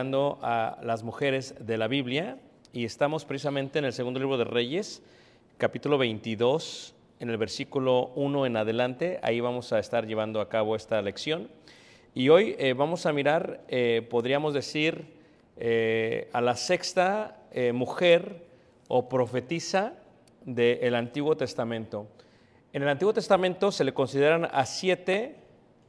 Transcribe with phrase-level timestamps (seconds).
[0.00, 2.38] a las mujeres de la Biblia
[2.72, 5.02] y estamos precisamente en el segundo libro de Reyes,
[5.58, 9.20] capítulo 22, en el versículo 1 en adelante.
[9.22, 11.50] Ahí vamos a estar llevando a cabo esta lección.
[12.14, 15.04] Y hoy eh, vamos a mirar, eh, podríamos decir,
[15.58, 17.36] eh, a la sexta
[17.74, 18.46] mujer
[18.88, 19.92] o profetisa
[20.46, 22.06] del Antiguo Testamento.
[22.72, 25.36] En el Antiguo Testamento se le consideran a siete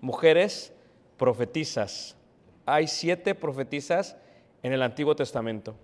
[0.02, 0.74] mujeres
[1.16, 2.18] profetisas.
[2.66, 4.18] Hay siete profetisas
[4.64, 5.76] en el Antiguo Testamento.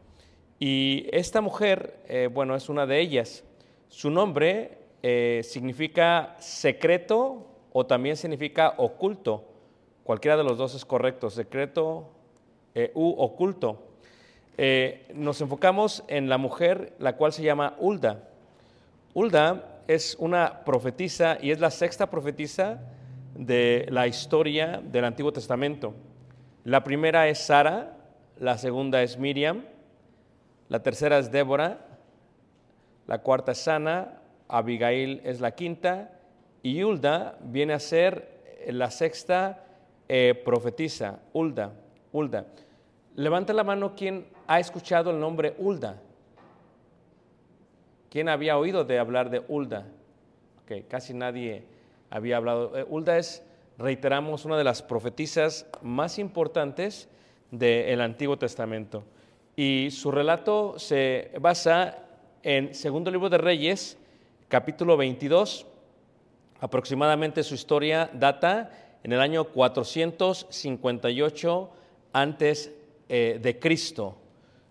[0.60, 3.44] Y esta mujer, eh, bueno, es una de ellas.
[3.90, 9.44] Su nombre eh, significa secreto o también significa oculto.
[10.04, 12.10] Cualquiera de los dos es correcto, secreto
[12.74, 13.84] eh, u oculto.
[15.14, 18.28] Nos enfocamos en la mujer, la cual se llama Ulda.
[19.14, 22.82] Ulda es una profetisa y es la sexta profetisa
[23.36, 25.94] de la historia del Antiguo Testamento.
[26.68, 27.96] La primera es Sara,
[28.42, 29.64] la segunda es Miriam,
[30.68, 31.78] la tercera es Débora,
[33.08, 34.20] la cuarta es Sana,
[34.50, 36.12] Abigail es la quinta
[36.62, 39.64] y Ulda viene a ser la sexta
[40.10, 41.72] eh, profetisa, Ulda,
[42.12, 42.48] Ulda.
[43.16, 45.96] Levanta la mano quien ha escuchado el nombre Ulda.
[48.10, 49.86] ¿Quién había oído de hablar de Ulda?
[50.64, 51.64] Ok, casi nadie
[52.10, 52.78] había hablado.
[52.78, 53.47] Eh, Ulda es,
[53.78, 57.10] reiteramos, una de las profetisas más importantes
[57.52, 59.04] del Antiguo Testamento.
[59.56, 62.04] Y su relato se basa
[62.44, 63.98] en Segundo Libro de Reyes,
[64.48, 65.68] capítulo 22.
[66.60, 68.72] Aproximadamente su historia data
[69.04, 71.70] en el año 458
[72.14, 72.72] antes
[73.10, 74.18] eh, de Cristo.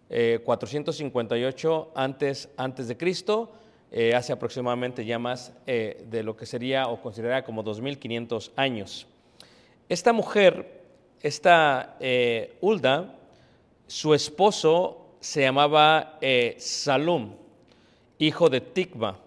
[0.09, 3.53] Eh, 458 antes, antes de Cristo,
[3.93, 9.07] eh, hace aproximadamente ya más eh, de lo que sería o considerada como 2500 años.
[9.89, 10.83] Esta mujer,
[11.23, 13.15] esta eh, Ulda,
[13.87, 17.35] su esposo se llamaba eh, Salum,
[18.19, 19.19] hijo de Tikva,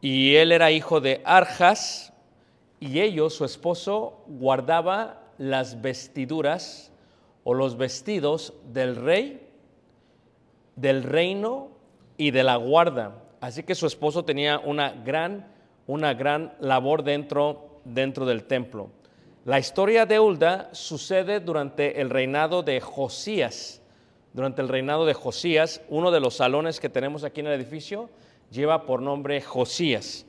[0.00, 2.12] y él era hijo de Arjas,
[2.80, 6.90] y ellos, su esposo, guardaba las vestiduras
[7.44, 9.48] o los vestidos del rey,
[10.74, 11.68] del reino
[12.16, 13.21] y de la guarda.
[13.42, 15.44] Así que su esposo tenía una gran,
[15.88, 18.90] una gran labor dentro, dentro del templo.
[19.44, 23.82] La historia de Ulda sucede durante el reinado de Josías.
[24.32, 28.10] Durante el reinado de Josías, uno de los salones que tenemos aquí en el edificio
[28.52, 30.24] lleva por nombre Josías.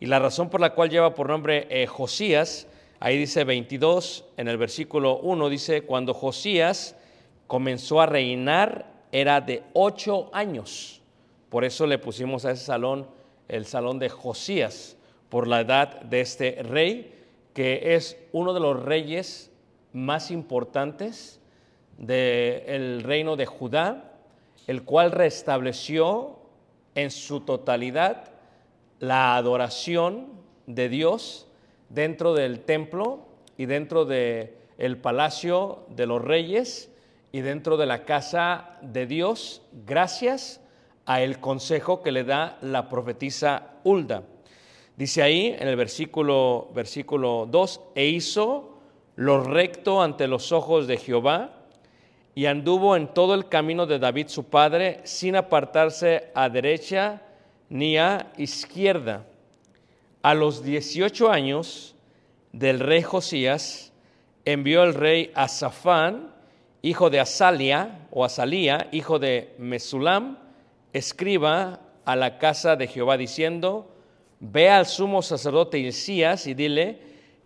[0.00, 2.66] Y la razón por la cual lleva por nombre eh, Josías,
[2.98, 6.96] ahí dice 22, en el versículo 1, dice, cuando Josías
[7.46, 11.02] comenzó a reinar era de ocho años.
[11.54, 13.06] Por eso le pusimos a ese salón
[13.46, 14.96] el salón de Josías,
[15.28, 17.14] por la edad de este rey,
[17.54, 19.52] que es uno de los reyes
[19.92, 21.40] más importantes
[21.96, 24.14] del reino de Judá,
[24.66, 26.40] el cual restableció
[26.96, 28.32] en su totalidad
[28.98, 30.26] la adoración
[30.66, 31.46] de Dios
[31.88, 36.90] dentro del templo y dentro de el palacio de los reyes
[37.30, 40.60] y dentro de la casa de Dios, gracias
[41.06, 44.22] a el consejo que le da la profetisa Hulda.
[44.96, 48.78] Dice ahí en el versículo, versículo 2, e hizo
[49.16, 51.50] lo recto ante los ojos de Jehová
[52.34, 57.22] y anduvo en todo el camino de David su padre sin apartarse a derecha
[57.68, 59.24] ni a izquierda.
[60.22, 61.94] A los 18 años
[62.52, 63.92] del rey Josías
[64.44, 66.32] envió el rey a Safán,
[66.82, 70.38] hijo de Asalia o Asalía, hijo de Mesulam,
[70.94, 73.90] escriba a la casa de Jehová diciendo,
[74.40, 76.98] ve al sumo sacerdote Isías y dile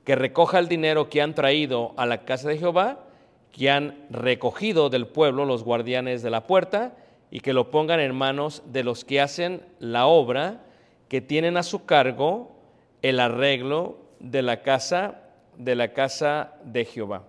[0.05, 3.07] que recoja el dinero que han traído a la casa de Jehová,
[3.51, 6.95] que han recogido del pueblo los guardianes de la puerta,
[7.31, 10.63] y que lo pongan en manos de los que hacen la obra,
[11.09, 12.53] que tienen a su cargo
[13.03, 15.23] el arreglo de la casa
[15.57, 17.25] de la casa de Jehová.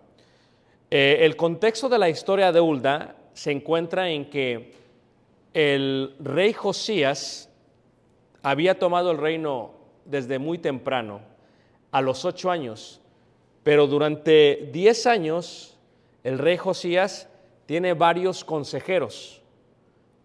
[0.91, 4.73] Eh, el contexto de la historia de Hulda se encuentra en que
[5.53, 7.49] el rey Josías
[8.43, 9.73] había tomado el reino
[10.05, 11.21] desde muy temprano,
[11.91, 13.01] a los ocho años,
[13.63, 15.77] pero durante diez años
[16.23, 17.27] el rey Josías
[17.65, 19.41] tiene varios consejeros,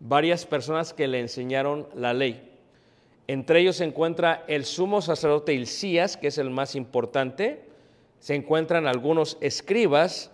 [0.00, 2.50] varias personas que le enseñaron la ley.
[3.26, 7.64] Entre ellos se encuentra el sumo sacerdote Hilcías, que es el más importante,
[8.18, 10.30] se encuentran algunos escribas,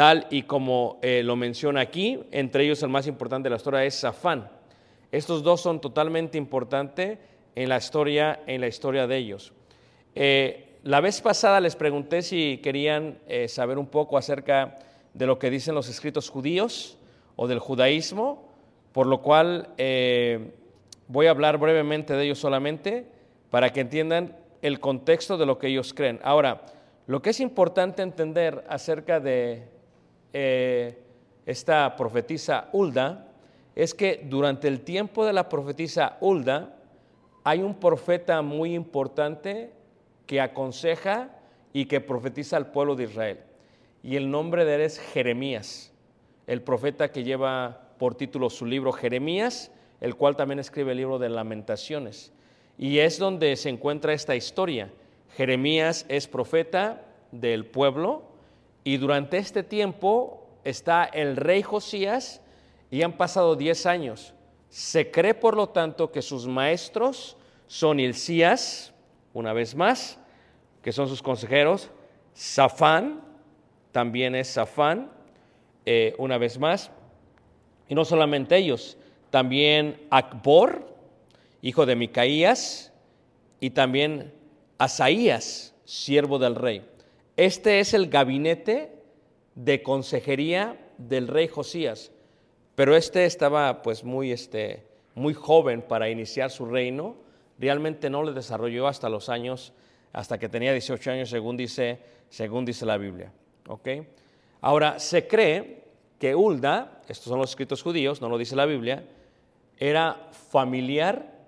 [0.00, 3.84] tal y como eh, lo menciona aquí, entre ellos el más importante de la historia
[3.84, 4.48] es Safán.
[5.12, 7.18] Estos dos son totalmente importantes
[7.54, 9.52] en la historia, en la historia de ellos.
[10.14, 14.78] Eh, la vez pasada les pregunté si querían eh, saber un poco acerca
[15.12, 16.96] de lo que dicen los escritos judíos
[17.36, 18.48] o del judaísmo,
[18.92, 19.68] por lo cual
[21.08, 23.04] voy a hablar brevemente de ellos solamente
[23.50, 26.20] para que entiendan el contexto de lo que ellos creen.
[26.22, 26.62] Ahora,
[27.06, 29.79] lo que es importante entender acerca de
[30.32, 30.98] eh,
[31.46, 33.28] esta profetisa Hulda
[33.74, 36.76] es que durante el tiempo de la profetisa Hulda
[37.44, 39.72] hay un profeta muy importante
[40.26, 41.30] que aconseja
[41.72, 43.38] y que profetiza al pueblo de Israel.
[44.02, 45.92] Y el nombre de él es Jeremías,
[46.46, 51.18] el profeta que lleva por título su libro Jeremías, el cual también escribe el libro
[51.18, 52.32] de lamentaciones.
[52.78, 54.90] Y es donde se encuentra esta historia.
[55.36, 58.29] Jeremías es profeta del pueblo
[58.84, 62.40] y durante este tiempo está el rey Josías
[62.90, 64.34] y han pasado 10 años.
[64.68, 68.92] Se cree, por lo tanto, que sus maestros son Hilcías,
[69.32, 70.18] una vez más,
[70.82, 71.90] que son sus consejeros,
[72.34, 73.20] Safán,
[73.92, 75.10] también es Safán,
[75.84, 76.90] eh, una vez más,
[77.88, 78.96] y no solamente ellos,
[79.30, 80.86] también Akbor,
[81.62, 82.92] hijo de Micaías,
[83.60, 84.32] y también
[84.78, 86.84] Asaías, siervo del rey.
[87.40, 88.92] Este es el gabinete
[89.54, 92.12] de consejería del rey Josías,
[92.74, 97.16] pero este estaba pues muy, este, muy joven para iniciar su reino,
[97.58, 99.72] realmente no le desarrolló hasta los años,
[100.12, 103.32] hasta que tenía 18 años, según dice, según dice la Biblia.
[104.60, 105.84] Ahora, se cree
[106.18, 109.02] que Hulda, estos son los escritos judíos, no lo dice la Biblia,
[109.78, 111.38] era familiar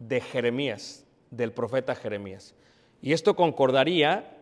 [0.00, 2.56] de Jeremías, del profeta Jeremías.
[3.00, 4.34] Y esto concordaría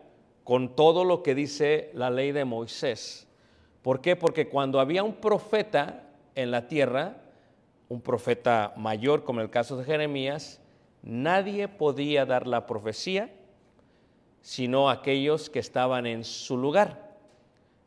[0.47, 3.27] con todo lo que dice la ley de Moisés.
[3.81, 4.15] ¿Por qué?
[4.15, 7.17] Porque cuando había un profeta en la tierra,
[7.89, 10.61] un profeta mayor como el caso de Jeremías,
[11.03, 13.29] nadie podía dar la profecía
[14.47, 17.17] sino aquellos que estaban en su lugar.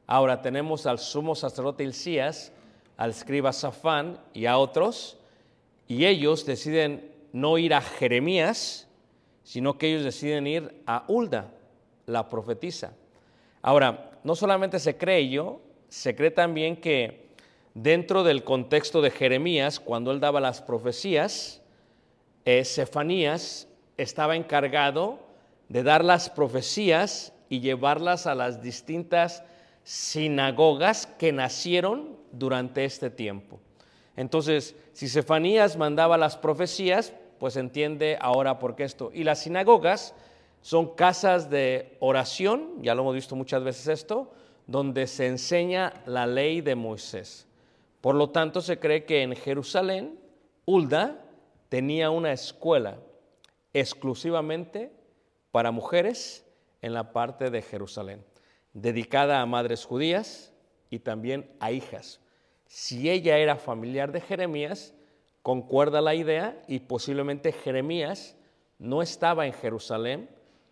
[0.06, 2.52] Ahora tenemos al sumo sacerdote Hilcías,
[2.98, 5.16] al escriba Safán y a otros,
[5.88, 8.86] y ellos deciden no ir a Jeremías,
[9.42, 11.50] sino que ellos deciden ir a Hulda,
[12.10, 12.92] la profetiza.
[13.62, 17.30] Ahora, no solamente se cree ello, se cree también que
[17.74, 21.62] dentro del contexto de Jeremías, cuando él daba las profecías,
[22.44, 25.18] eh, Cefanías estaba encargado
[25.68, 29.42] de dar las profecías y llevarlas a las distintas
[29.84, 33.60] sinagogas que nacieron durante este tiempo.
[34.16, 39.10] Entonces, si Cefanías mandaba las profecías, pues entiende ahora por qué esto.
[39.14, 40.14] Y las sinagogas
[40.62, 44.32] son casas de oración, ya lo hemos visto muchas veces esto,
[44.66, 47.46] donde se enseña la ley de Moisés.
[48.00, 50.18] Por lo tanto, se cree que en Jerusalén,
[50.64, 51.24] Hulda
[51.68, 52.98] tenía una escuela
[53.72, 54.92] exclusivamente
[55.50, 56.46] para mujeres
[56.82, 58.24] en la parte de Jerusalén,
[58.72, 60.52] dedicada a madres judías
[60.90, 62.20] y también a hijas.
[62.66, 64.94] Si ella era familiar de Jeremías,
[65.42, 68.36] concuerda la idea y posiblemente Jeremías
[68.78, 70.28] no estaba en Jerusalén,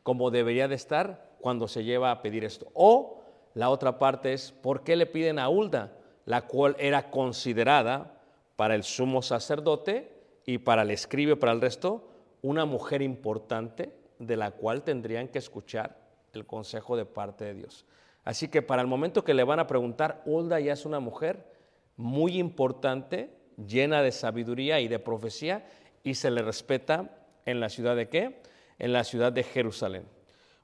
[0.09, 2.71] como debería de estar cuando se lleva a pedir esto.
[2.73, 3.21] O
[3.53, 8.19] La otra parte es, ¿por qué le piden a Hulda, la cual era considerada
[8.57, 10.11] para el sumo sacerdote
[10.47, 12.09] y para el escribe, para el resto,
[12.41, 15.99] una mujer importante de la cual tendrían que escuchar
[16.33, 17.85] el consejo de parte de Dios?
[18.25, 21.53] Así que para el momento que le van a preguntar, Hulda ya es una mujer
[21.99, 25.67] muy importante, llena de sabiduría y de profecía,
[26.03, 27.11] y se le respeta
[27.45, 28.41] en la ciudad de qué?
[28.79, 30.05] En la ciudad de Jerusalén.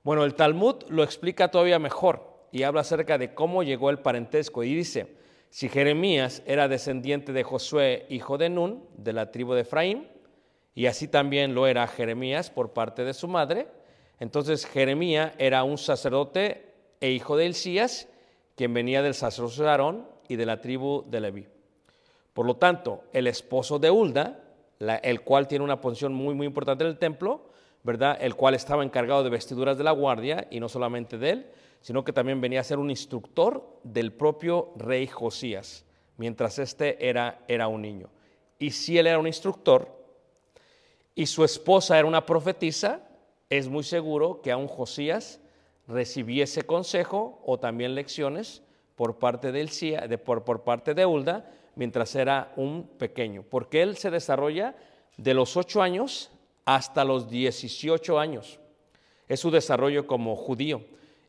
[0.02, 4.62] Bueno, el Talmud lo explica todavía mejor y habla acerca de cómo llegó el parentesco
[4.62, 5.16] y dice,
[5.50, 10.08] si Jeremías era descendiente de Josué, hijo de Nun, de la tribu de Efraín,
[10.74, 13.68] y así también lo era Jeremías por parte de su madre,
[14.20, 18.08] entonces Jeremías era un sacerdote e hijo de Elías,
[18.56, 21.46] quien venía del sacerdocio de Aarón y de la tribu de Leví.
[22.32, 24.40] Por lo tanto, el esposo de Hulda,
[25.02, 27.48] el cual tiene una posición muy, muy importante en el templo,
[27.84, 28.18] ¿verdad?
[28.20, 31.46] El cual estaba encargado de vestiduras de la guardia y no solamente de él,
[31.80, 35.84] sino que también venía a ser un instructor del propio rey Josías,
[36.16, 38.08] mientras este era, era un niño.
[38.58, 39.86] Y si él era un instructor
[41.14, 43.06] y su esposa era una profetisa,
[43.50, 45.40] es muy seguro que aún Josías
[45.86, 48.62] recibiese consejo o también lecciones
[48.96, 53.98] por parte de, de por, por parte de Hulda mientras era un pequeño, porque él
[53.98, 54.74] se desarrolla
[55.18, 56.30] de los 8 años
[56.64, 58.60] hasta los 18 años.
[59.28, 60.84] Es su desarrollo como judío.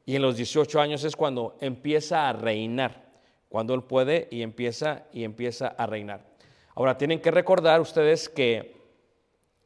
[0.05, 3.05] Y en los 18 años es cuando empieza a reinar,
[3.49, 6.25] cuando él puede y empieza y empieza a reinar.
[6.75, 8.75] Ahora tienen que recordar ustedes que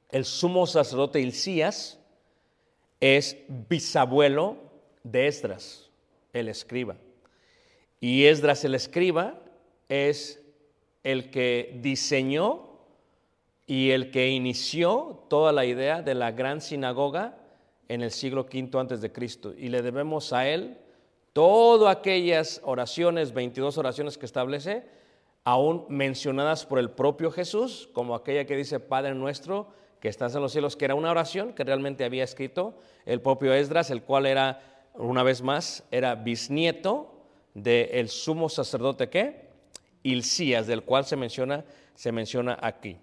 [0.09, 1.99] el sumo sacerdote Hilcías
[2.99, 4.57] es bisabuelo
[5.03, 5.89] de Esdras,
[6.33, 6.95] el escriba.
[7.99, 9.41] Y Esdras el escriba
[9.89, 10.41] es
[11.03, 12.68] el que diseñó
[13.69, 17.37] y el que inició toda la idea de la gran sinagoga
[17.87, 19.53] en el siglo V antes de Cristo.
[19.55, 20.79] Y le debemos a él
[21.33, 24.87] todas aquellas oraciones, 22 oraciones que establece,
[25.43, 29.67] aún mencionadas por el propio Jesús, como aquella que dice Padre nuestro
[29.99, 32.73] que estás en los cielos, que era una oración que realmente había escrito
[33.05, 37.21] el propio Esdras, el cual era, una vez más, era bisnieto
[37.53, 39.47] del sumo sacerdote que
[40.01, 42.97] Hilcías, del cual se menciona, se menciona aquí.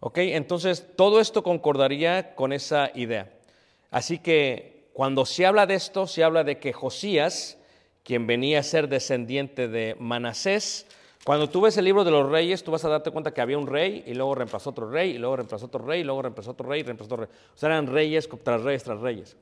[0.00, 0.18] ¿Ok?
[0.18, 3.32] Entonces, todo esto concordaría con esa idea.
[3.90, 7.58] Así que cuando se habla de esto, se habla de que Josías,
[8.02, 10.86] quien venía a ser descendiente de Manasés,
[11.24, 13.58] cuando tú ves el libro de los reyes, tú vas a darte cuenta que había
[13.58, 16.52] un rey y luego reemplazó otro rey y luego reemplazó otro rey y luego reemplazó
[16.52, 17.36] otro rey y reemplazó otro rey.
[17.54, 19.36] O sea, eran reyes tras reyes tras reyes.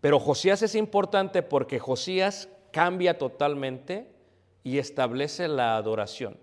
[0.00, 4.08] Pero Josías es importante porque Josías cambia totalmente
[4.64, 6.36] y establece la adoración.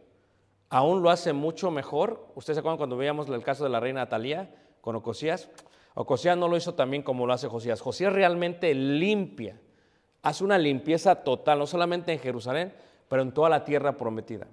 [0.76, 2.28] Aún lo hace mucho mejor.
[2.36, 4.50] Ustedes se acuerdan cuando veíamos el caso de la reina Natalia
[4.82, 5.48] con Ocosías.
[5.94, 7.80] Ocosías no lo hizo también como lo hace Josías.
[7.80, 9.58] Josías realmente limpia,
[10.22, 12.74] hace una limpieza total, no solamente en Jerusalén,
[13.08, 14.48] pero en toda la tierra prometida.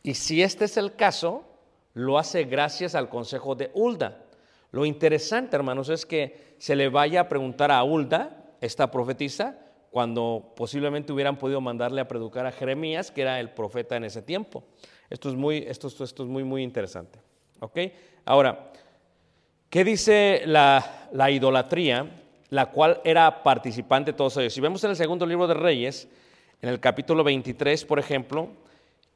[0.00, 1.42] Y si este es el caso,
[1.92, 4.26] lo hace gracias al consejo de Hulda.
[4.70, 9.58] Lo interesante, hermanos, es que se le vaya a preguntar a Hulda, esta profetisa,
[9.90, 14.22] cuando posiblemente hubieran podido mandarle a predicar a Jeremías, que era el profeta en ese
[14.22, 14.62] tiempo.
[15.10, 17.18] Esto es muy, esto, esto, es muy, muy interesante.
[17.60, 17.78] ¿Ok?
[18.24, 18.72] Ahora,
[19.74, 22.08] ¿Qué dice la, idolatría,
[22.50, 24.54] la cual era participante de todos ellos?
[24.54, 26.06] Si vemos en el segundo libro de Reyes,
[26.62, 28.50] en el capítulo 23, por ejemplo,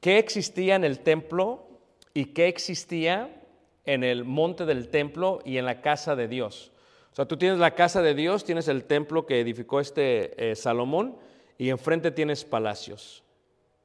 [0.00, 1.68] ¿qué existía en el templo
[2.12, 3.40] y qué existía
[3.84, 6.72] en el monte del templo y en la casa de Dios?
[7.12, 10.56] O sea, tú tienes la casa de Dios, tienes el templo que edificó este eh,
[10.56, 11.18] Salomón
[11.56, 13.22] y enfrente tienes palacios.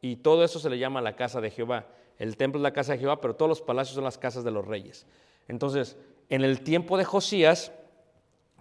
[0.04, 1.88] Y todo eso se le llama la casa de Jehová.
[2.20, 4.52] El templo es la casa de Jehová, pero todos los palacios son las casas de
[4.52, 5.08] los reyes.
[5.48, 5.96] Entonces,
[6.28, 7.72] en el tiempo de Josías,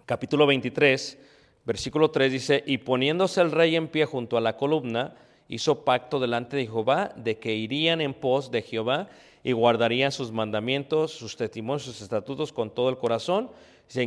[0.05, 1.19] capítulo 23,
[1.65, 5.15] versículo 3 dice, y poniéndose el rey en pie junto a la columna,
[5.49, 9.09] hizo pacto delante de Jehová de que irían en pos de Jehová
[9.43, 13.51] y guardarían sus mandamientos, sus testimonios, sus estatutos con todo el corazón,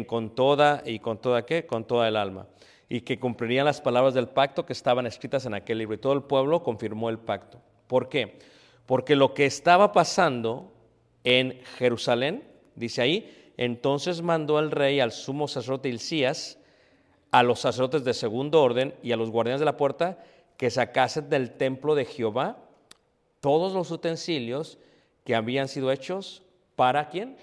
[0.07, 2.47] con toda y con toda qué, con toda el alma,
[2.89, 5.95] y que cumplirían las palabras del pacto que estaban escritas en aquel libro.
[5.95, 7.61] Y todo el pueblo confirmó el pacto.
[7.87, 8.39] ¿Por qué?
[8.87, 10.73] Porque lo que estaba pasando
[11.25, 12.45] en Jerusalén,
[12.77, 16.59] dice ahí, entonces mandó el rey al sumo sacerdote Hilcías,
[17.33, 20.19] a los sacerdotes de segundo orden y a los guardianes de la puerta
[20.57, 22.59] que sacasen del templo de Jehová
[23.41, 24.79] todos los utensilios
[25.25, 26.43] que habían sido hechos
[26.77, 27.37] para quién?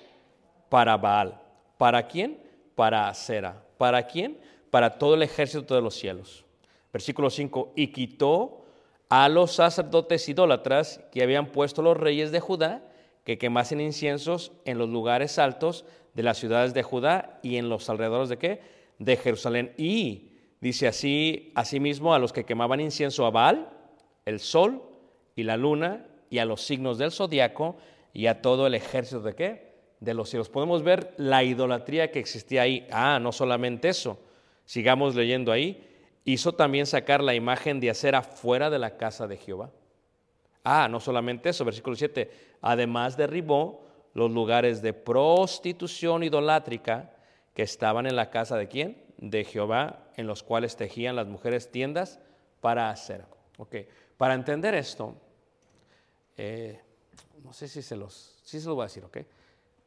[0.69, 1.39] Para Baal.
[1.77, 2.39] ¿Para quién?
[2.75, 3.61] Para Acera.
[3.77, 4.39] ¿Para quién?
[4.73, 6.45] Para todo el ejército de los cielos.
[6.91, 7.73] Versículo 5.
[7.75, 8.65] Y quitó
[9.07, 12.81] a los sacerdotes idólatras que habían puesto los reyes de Judá
[13.23, 17.87] que quemasen inciensos en los lugares altos de las ciudades de Judá y en los
[17.87, 18.61] alrededores de qué?
[18.97, 19.75] De Jerusalén.
[19.77, 23.69] Y dice así, asimismo, a los que quemaban incienso a Baal,
[24.25, 24.81] el sol
[25.35, 27.77] y la luna y a los signos del zodiaco
[28.11, 29.73] y a todo el ejército de qué?
[29.99, 30.49] De los cielos.
[30.49, 32.87] Podemos ver la idolatría que existía ahí.
[32.89, 34.17] Ah, no solamente eso.
[34.65, 35.89] Sigamos leyendo ahí.
[36.25, 39.71] Hizo también sacar la imagen de acera fuera de la casa de Jehová.
[40.63, 42.31] Ah, no solamente eso, versículo 7.
[42.61, 47.11] Además derribó los lugares de prostitución idolátrica
[47.53, 49.03] que estaban en la casa de quién?
[49.17, 52.19] De Jehová, en los cuales tejían las mujeres tiendas
[52.61, 53.25] para hacer.
[53.57, 53.75] Ok,
[54.17, 55.15] para entender esto,
[56.37, 56.79] eh,
[57.43, 59.17] no sé si se los, sí se los voy a decir, ok.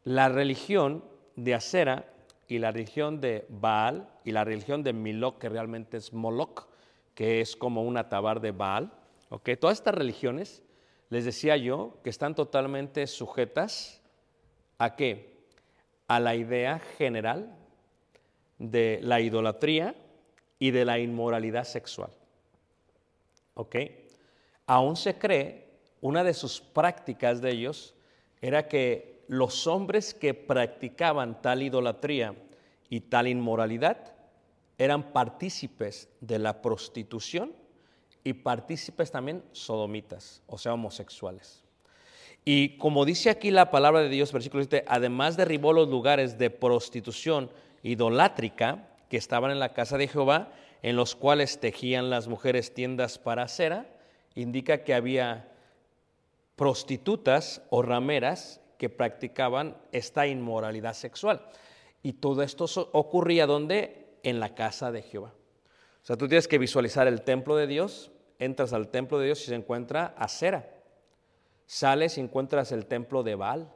[0.05, 1.05] La religión
[1.35, 2.13] de Acera
[2.49, 6.67] y la religión de Baal y la religión de Milok, que realmente es Moloch,
[7.15, 8.93] que es como un atabar de Baal,
[9.31, 9.51] ok.
[9.59, 10.63] Todas estas religiones,
[11.09, 14.03] les decía yo, que están totalmente sujetas
[14.79, 15.37] a qué?
[16.09, 17.57] A la idea general
[18.59, 19.95] de la idolatría
[20.59, 22.11] y de la inmoralidad sexual.
[23.55, 23.77] ¿Ok?
[24.67, 25.67] Aún se cree,
[26.01, 27.95] una de sus prácticas de ellos
[28.41, 32.35] era que los hombres que practicaban tal idolatría
[32.89, 34.15] y tal inmoralidad
[34.79, 37.53] eran partícipes de la prostitución
[38.23, 41.65] y partícipes también sodomitas, o sea, homosexuales.
[42.45, 46.51] Y como dice aquí la palabra de Dios, versículo 7, además derribó los lugares de
[46.51, 47.51] prostitución
[47.83, 53.19] idolátrica que estaban en la casa de Jehová, en los cuales tejían las mujeres tiendas
[53.19, 53.87] para cera,
[54.35, 55.53] indica que había
[56.57, 61.47] prostitutas o rameras que practicaban esta inmoralidad sexual.
[62.03, 64.19] Y todo esto ocurría donde?
[64.23, 65.33] En la casa de Jehová.
[66.03, 69.43] O sea, tú tienes que visualizar el templo de Dios, entras al templo de Dios
[69.43, 70.77] y se encuentra acera
[71.67, 73.69] Sales y encuentras el templo de Baal,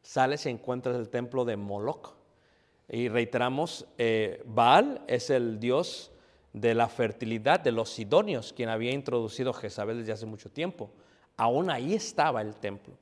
[0.00, 2.14] sales y encuentras el templo de Moloch.
[2.88, 6.12] Y reiteramos, eh, Baal es el dios
[6.54, 10.90] de la fertilidad de los sidonios, quien había introducido Jezabel desde hace mucho tiempo.
[11.36, 12.94] Aún ahí estaba el templo.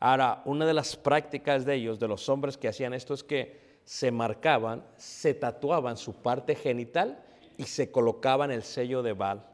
[0.00, 3.60] Ahora, una de las prácticas de ellos, de los hombres que hacían esto, es que
[3.84, 7.22] se marcaban, se tatuaban su parte genital
[7.58, 9.44] y se colocaban el sello de Baal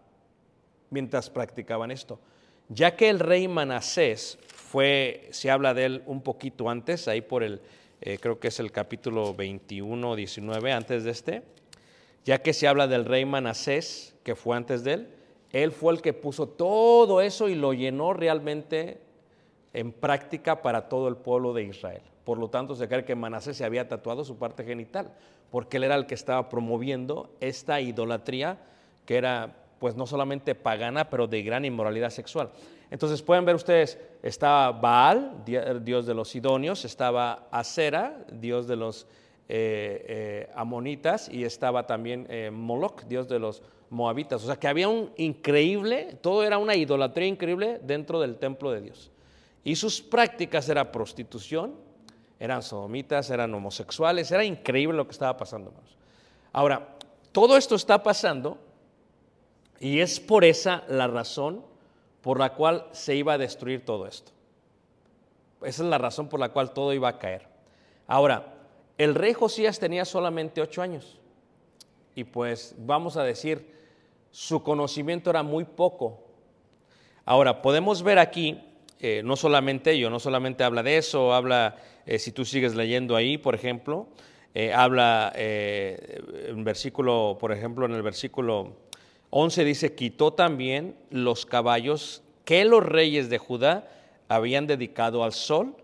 [0.91, 2.21] mientras practicaban esto.
[2.69, 7.43] Ya que el rey Manasés fue, se habla de él un poquito antes, ahí por
[7.43, 7.61] el,
[8.01, 11.43] eh, creo que es el capítulo 21, 19, antes de este,
[12.25, 15.09] ya que se habla del rey Manasés, que fue antes de él,
[15.53, 19.01] él fue el que puso todo eso y lo llenó realmente
[19.73, 22.03] en práctica para todo el pueblo de Israel.
[22.25, 25.13] Por lo tanto, se cree que Manasés se había tatuado su parte genital,
[25.51, 28.59] porque él era el que estaba promoviendo esta idolatría
[29.07, 32.51] que era pues no solamente pagana, pero de gran inmoralidad sexual.
[32.91, 39.07] Entonces pueden ver ustedes, estaba Baal, dios de los sidonios, estaba Acera, dios de los
[39.49, 44.43] eh, eh, amonitas, y estaba también eh, Moloch, dios de los moabitas.
[44.43, 48.81] O sea que había un increíble, todo era una idolatría increíble dentro del templo de
[48.81, 49.11] Dios.
[49.67, 51.75] Y sus prácticas eran prostitución,
[52.39, 55.75] eran sodomitas, eran homosexuales, era increíble lo que estaba pasando.
[56.53, 56.95] Ahora,
[57.33, 58.59] todo esto está pasando
[59.81, 61.65] y es por esa la razón
[62.21, 64.31] por la cual se iba a destruir todo esto.
[65.63, 67.49] Esa es la razón por la cual todo iba a caer.
[68.07, 68.55] Ahora,
[68.97, 71.19] el rey Josías tenía solamente ocho años.
[72.15, 73.75] Y pues vamos a decir,
[74.31, 76.23] su conocimiento era muy poco.
[77.25, 78.63] Ahora, podemos ver aquí,
[78.99, 83.15] eh, no solamente ello, no solamente habla de eso, habla, eh, si tú sigues leyendo
[83.15, 84.09] ahí, por ejemplo,
[84.55, 88.73] eh, habla en versículo, por ejemplo, en el versículo
[89.29, 93.91] 11 dice, quitó también los caballos que los reyes de Judá
[94.29, 95.77] habían dedicado al sol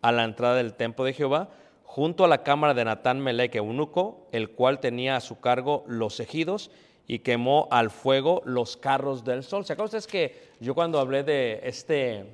[0.00, 1.50] a la entrada del templo de Jehová,
[1.82, 6.18] junto a la cámara de Natán Melech, eunuco, el cual tenía a su cargo los
[6.18, 6.70] ejidos
[7.06, 9.64] y quemó al fuego los carros del sol.
[9.64, 12.24] ¿Se acuerdan ustedes que yo cuando hablé de este,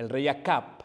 [0.00, 0.80] el rey Acap,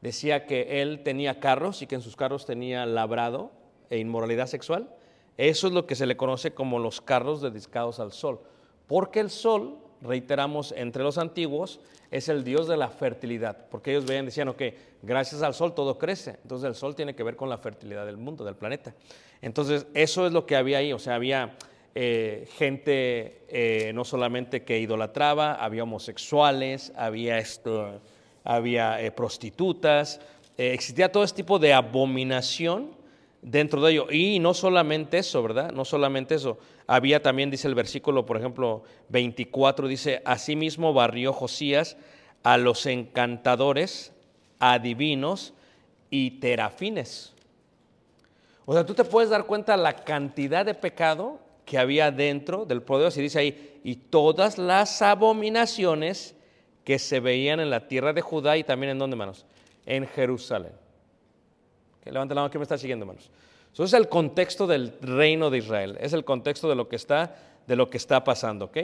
[0.00, 3.50] decía que él tenía carros y que en sus carros tenía labrado
[3.90, 4.88] e inmoralidad sexual?
[5.36, 8.40] Eso es lo que se le conoce como los carros dedicados al sol.
[8.86, 13.68] Porque el sol, reiteramos, entre los antiguos, es el dios de la fertilidad.
[13.70, 14.62] Porque ellos veían, decían, ok,
[15.02, 16.38] gracias al sol todo crece.
[16.42, 18.94] Entonces el sol tiene que ver con la fertilidad del mundo, del planeta.
[19.42, 20.94] Entonces eso es lo que había ahí.
[20.94, 21.56] O sea, había
[21.94, 28.00] eh, gente eh, no solamente que idolatraba, había homosexuales, había, esto,
[28.46, 30.20] había eh, prostitutas,
[30.56, 32.96] existía todo este tipo de abominación
[33.42, 34.06] dentro de ello.
[34.10, 35.72] Y no solamente eso, ¿verdad?
[35.72, 36.58] No solamente eso.
[36.86, 41.96] Había también, dice el versículo, por ejemplo, 24, dice, asimismo barrió Josías
[42.42, 44.12] a los encantadores,
[44.60, 45.52] adivinos
[46.10, 47.34] y terafines.
[48.64, 52.82] O sea, tú te puedes dar cuenta la cantidad de pecado que había dentro del
[52.82, 53.18] pueblo de Dios.
[53.18, 56.35] Y dice ahí, y todas las abominaciones
[56.86, 59.44] que se veían en la tierra de Judá y también en dónde, hermanos?
[59.86, 60.70] En Jerusalén.
[62.00, 63.28] Que levante la mano que me está siguiendo, hermanos.
[63.72, 65.98] Eso es el contexto del reino de Israel.
[66.00, 67.34] Es el contexto de lo que está,
[67.66, 68.76] de lo que está pasando, ¿ok?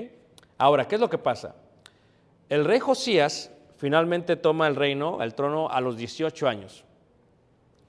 [0.58, 1.54] Ahora, ¿qué es lo que pasa?
[2.48, 6.82] El rey Josías finalmente toma el reino, el trono, a los 18 años.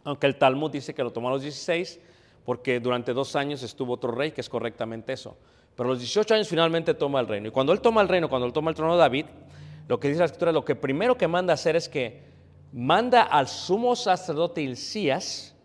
[0.04, 2.00] Aunque el Talmud dice que lo tomó a los 16,
[2.46, 5.36] porque durante dos años estuvo otro rey, que es correctamente eso.
[5.76, 7.48] Pero a los 18 años finalmente toma el reino.
[7.48, 9.26] Y cuando él toma el reino, cuando él toma el trono de David,
[9.88, 12.22] lo que dice la escritura, lo que primero que manda hacer es que
[12.72, 15.56] manda al sumo sacerdote Hilcías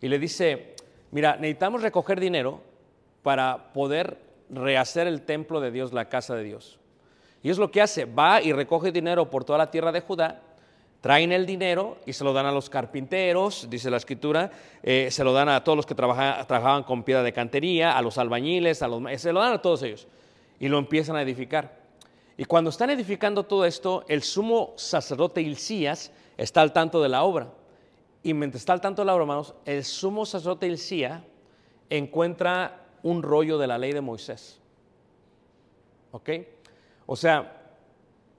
[0.00, 0.74] y le dice,
[1.10, 2.60] mira, necesitamos recoger dinero
[3.22, 4.18] para poder
[4.50, 6.78] rehacer el templo de Dios, la casa de Dios.
[7.42, 10.42] Y es lo que hace, va y recoge dinero por toda la tierra de Judá
[11.00, 14.50] Traen el dinero y se lo dan a los carpinteros, dice la escritura,
[14.82, 18.18] eh, se lo dan a todos los que trabajaban con piedra de cantería, a los
[18.18, 20.08] albañiles, a los, se lo dan a todos ellos
[20.58, 21.77] y lo empiezan a edificar.
[22.40, 27.24] Y cuando están edificando todo esto, el sumo sacerdote Hilcías está al tanto de la
[27.24, 27.48] obra.
[28.22, 31.20] Y mientras está al tanto de la obra, hermanos, el sumo sacerdote Hilcías
[31.90, 34.60] encuentra un rollo de la ley de Moisés.
[36.12, 36.30] ¿Ok?
[37.06, 37.72] O sea,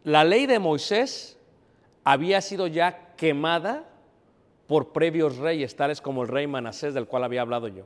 [0.05, 1.37] la ley de Moisés
[2.05, 3.83] había sido ya quemada
[4.65, 7.83] por previos reyes, tales como el rey Manasés, del cual había hablado yo.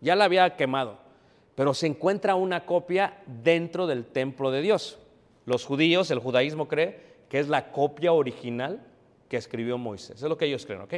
[0.00, 0.98] Ya la había quemado,
[1.54, 4.98] pero se encuentra una copia dentro del templo de Dios.
[5.46, 8.80] Los judíos, el judaísmo cree que es la copia original
[9.28, 10.22] que escribió Moisés.
[10.22, 10.94] Es lo que ellos creen, ¿ok?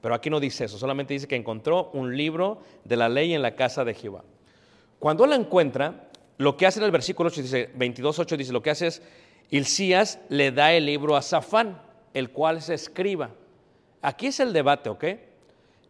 [0.00, 3.42] Pero aquí no dice eso, solamente dice que encontró un libro de la ley en
[3.42, 4.24] la casa de Jehová.
[4.98, 8.70] Cuando la encuentra, lo que hace en el versículo 8, dice, 22.8 dice, lo que
[8.70, 9.02] hace es,
[9.50, 11.80] Hilcías le da el libro a Safán
[12.14, 13.30] el cual se escriba.
[14.00, 15.04] Aquí es el debate, ¿ok?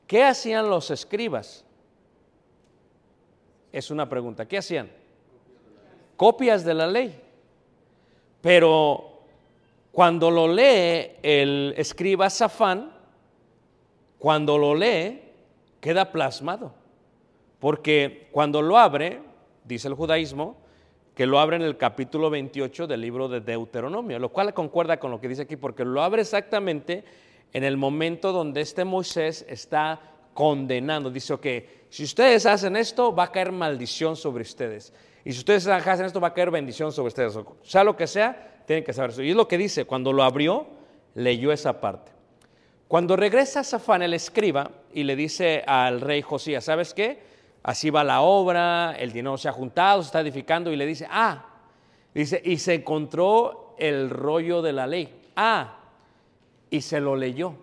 [0.07, 1.65] ¿Qué hacían los escribas?
[3.73, 4.47] Es una pregunta.
[4.47, 4.91] ¿Qué hacían?
[6.17, 7.19] Copias de la ley.
[8.43, 9.23] Pero
[9.93, 12.93] cuando lo lee el escriba Safán,
[14.19, 15.21] cuando lo lee,
[15.81, 16.75] queda plasmado.
[17.59, 19.21] Porque cuando lo abre,
[19.65, 20.57] dice el judaísmo,
[21.15, 25.11] que lo abre en el capítulo 28 del libro de Deuteronomio, lo cual concuerda con
[25.11, 27.05] lo que dice aquí, porque lo abre exactamente
[27.53, 30.01] en el momento donde este Moisés está
[30.35, 31.11] condenando.
[31.11, 34.93] Dice, que si ustedes hacen esto, va a caer maldición sobre ustedes.
[35.25, 37.37] Y si ustedes hacen esto, va a caer bendición sobre ustedes.
[37.37, 39.23] O sea lo que sea, tienen que saber eso.
[39.23, 40.67] Y es lo que dice, cuando lo abrió,
[41.15, 42.13] leyó esa parte.
[42.89, 47.23] Cuando regresa Safán, el escriba, y le dice al rey Josías, ¿sabes qué?
[47.63, 51.07] Así va la obra, el dinero se ha juntado, se está edificando y le dice,
[51.11, 51.47] ah,
[52.13, 55.23] dice, y se encontró el rollo de la ley.
[55.37, 55.79] Ah,
[56.69, 57.55] y se lo leyó.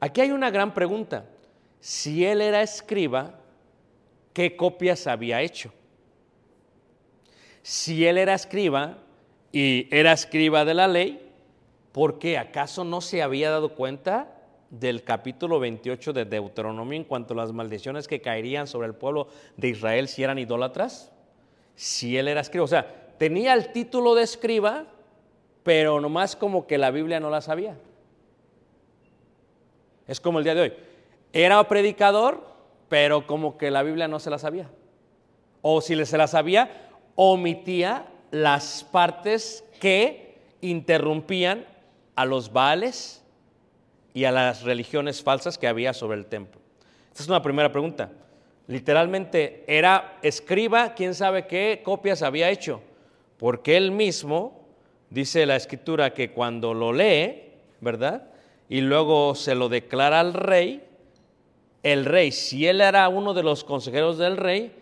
[0.00, 1.26] Aquí hay una gran pregunta.
[1.80, 3.34] Si él era escriba,
[4.32, 5.72] ¿qué copias había hecho?
[7.64, 8.98] Si él era escriba
[9.50, 11.32] y era escriba de la ley,
[11.92, 14.36] ¿por qué acaso no se había dado cuenta
[14.68, 19.28] del capítulo 28 de Deuteronomio en cuanto a las maldiciones que caerían sobre el pueblo
[19.56, 21.10] de Israel si eran idólatras?
[21.74, 24.84] Si él era escriba, o sea, tenía el título de escriba,
[25.62, 27.78] pero nomás como que la Biblia no la sabía.
[30.06, 30.72] Es como el día de hoy.
[31.32, 32.44] Era predicador,
[32.90, 34.68] pero como que la Biblia no se la sabía.
[35.62, 36.83] O si se la sabía,
[37.14, 41.66] omitía las partes que interrumpían
[42.16, 43.22] a los Baales
[44.12, 46.60] y a las religiones falsas que había sobre el templo.
[47.10, 48.10] Esta es una primera pregunta.
[48.66, 52.80] Literalmente era escriba, quién sabe qué copias había hecho,
[53.36, 54.66] porque él mismo,
[55.10, 58.28] dice la escritura, que cuando lo lee, ¿verdad?
[58.68, 60.82] Y luego se lo declara al rey,
[61.82, 64.72] el rey, si él era uno de los consejeros del rey,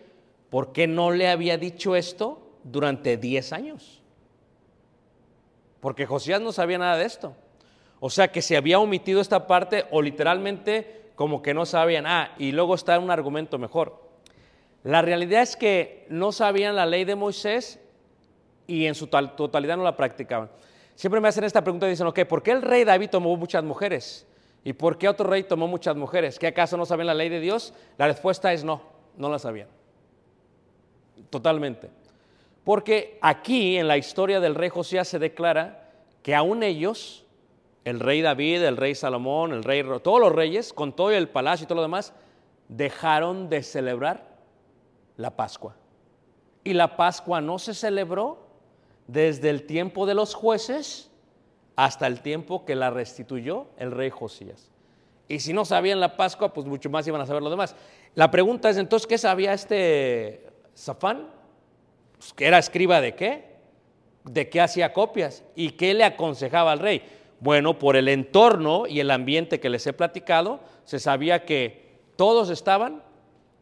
[0.53, 4.03] ¿por qué no le había dicho esto durante 10 años?
[5.79, 7.35] Porque Josías no sabía nada de esto.
[7.99, 12.05] O sea que se había omitido esta parte o literalmente como que no sabían.
[12.05, 13.99] Ah, y luego está un argumento mejor.
[14.83, 17.79] La realidad es que no sabían la ley de Moisés
[18.67, 20.51] y en su totalidad no la practicaban.
[20.93, 24.27] Siempre me hacen esta pregunta y dicen, ¿por qué el rey David tomó muchas mujeres?
[24.63, 26.37] ¿Y por qué otro rey tomó muchas mujeres?
[26.37, 27.73] ¿Qué acaso no sabían la ley de Dios?
[27.97, 28.83] La respuesta es no,
[29.17, 29.67] no la sabían.
[31.33, 31.89] Totalmente.
[32.63, 35.89] Porque aquí en la historia del rey Josías se declara
[36.21, 37.25] que aún ellos
[37.85, 41.63] el rey David, el rey Salomón, el rey, todos los reyes, con todo el palacio
[41.63, 42.13] y todo lo demás,
[42.67, 44.27] dejaron de celebrar
[45.17, 45.75] la Pascua.
[46.63, 48.45] Y la Pascua no se celebró
[49.07, 51.09] desde el tiempo de los jueces
[51.75, 54.69] hasta el tiempo que la restituyó el rey Josías.
[55.27, 57.75] Y si no sabían la Pascua, pues mucho más iban a saber lo demás.
[58.13, 61.27] La pregunta es entonces, ¿qué sabía este Safán,
[62.17, 63.53] pues, que era escriba de qué?
[64.23, 65.43] ¿De qué hacía copias?
[65.55, 67.03] ¿Y qué le aconsejaba al rey?
[67.39, 72.49] Bueno, por el entorno y el ambiente que les he platicado, se sabía que todos
[72.49, 73.03] estaban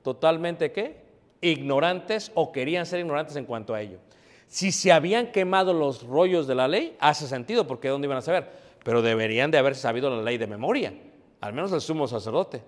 [0.04, 1.02] totalmente qué?
[1.42, 3.98] Ignorantes o querían ser ignorantes en cuanto a ello.
[4.46, 8.22] Si se habían quemado los rollos de la ley, hace sentido, porque ¿dónde iban a
[8.22, 8.50] saber?
[8.84, 10.94] Pero deberían de haber sabido la ley de memoria,
[11.40, 12.62] al menos el sumo sacerdote.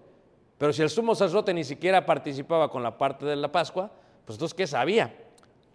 [0.58, 3.92] Pero si el sumo sacerdote ni siquiera participaba con la parte de la Pascua,
[4.26, 5.14] pues entonces ¿qué sabía?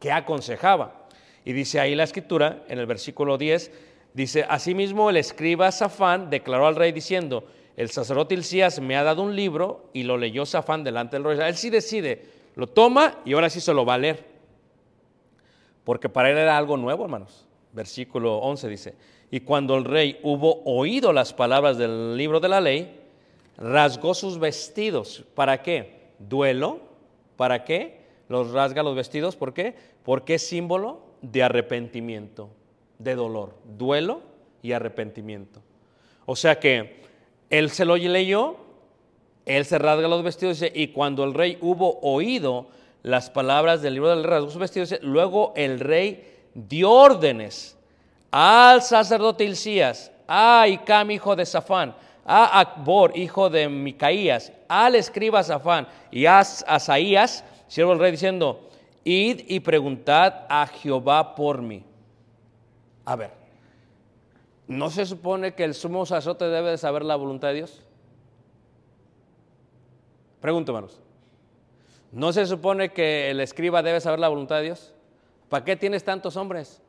[0.01, 1.07] ¿Qué aconsejaba?
[1.45, 3.71] Y dice ahí la escritura, en el versículo 10,
[4.15, 7.45] dice, asimismo el escriba Safán declaró al rey diciendo,
[7.77, 11.39] el sacerdote Hilcías me ha dado un libro y lo leyó Safán delante del rey.
[11.41, 14.27] Él sí decide, lo toma y ahora sí se lo va a leer.
[15.85, 17.47] Porque para él era algo nuevo, hermanos.
[17.73, 18.95] Versículo 11 dice,
[19.31, 23.01] y cuando el rey hubo oído las palabras del libro de la ley,
[23.57, 25.25] rasgó sus vestidos.
[25.35, 26.09] ¿Para qué?
[26.19, 26.81] Duelo.
[27.37, 27.98] ¿Para qué?
[28.29, 29.37] Los rasga los vestidos.
[29.37, 29.75] ¿Por qué?
[30.05, 32.51] Porque es símbolo de arrepentimiento,
[32.99, 33.55] de dolor.
[33.65, 34.21] Duelo
[34.63, 35.63] y arrepentimiento.
[36.27, 37.03] O sea que
[37.51, 38.57] él se lo leyó,
[39.47, 42.69] él se rasga los vestidos y cuando el rey hubo oído
[43.03, 47.79] las palabras del libro del rey, rasgó sus vestidos, luego el rey dio órdenes
[48.31, 51.95] al sacerdote Hilcías, a Icam, hijo de Safán,
[52.27, 58.69] a Akbor, hijo de Micaías, al escriba Safán y a Asaías, siervo del rey, diciendo,
[59.05, 61.85] id y preguntad a Jehová por mí.
[63.05, 63.31] A ver,
[64.67, 67.83] ¿no se supone que el sumo sacerdote debe de saber la voluntad de Dios?
[70.41, 71.01] Pregunto, hermanos.
[72.13, 74.95] ¿No se supone que el escriba debe saber la voluntad de Dios?
[75.49, 76.81] ¿Para qué tienes tantos hombres?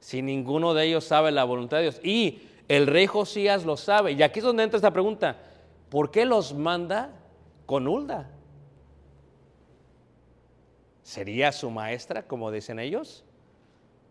[0.00, 2.00] Si ninguno de ellos sabe la voluntad de Dios.
[2.02, 4.12] Y el rey Josías lo sabe.
[4.12, 5.36] Y aquí es donde entra esta pregunta.
[5.90, 7.10] ¿Por qué los manda
[7.66, 8.30] con Hulda?
[11.08, 13.24] ¿Sería su maestra, como dicen ellos?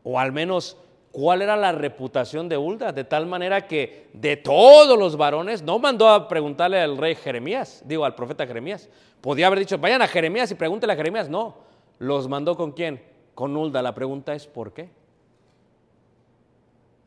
[0.01, 0.77] O al menos,
[1.12, 2.91] ¿cuál era la reputación de Hulda?
[2.91, 7.83] De tal manera que de todos los varones, no mandó a preguntarle al rey Jeremías,
[7.86, 8.89] digo al profeta Jeremías.
[9.21, 11.29] Podía haber dicho, vayan a Jeremías y pregúntele a Jeremías.
[11.29, 11.57] No,
[11.99, 12.99] los mandó con quién?
[13.36, 13.83] Con Hulda.
[13.83, 14.89] La pregunta es, ¿por qué?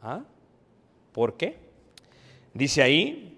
[0.02, 0.20] ¿Ah?
[1.10, 1.58] ¿Por qué?
[2.54, 3.36] Dice ahí,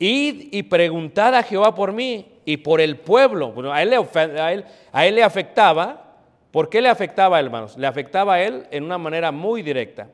[0.00, 3.52] id y preguntad a Jehová por mí y por el pueblo.
[3.52, 6.16] Bueno, a él le, afectaba.
[6.50, 7.76] ¿Por qué le afectaba, hermanos?
[7.76, 10.08] Le afectaba a él en una manera muy directa.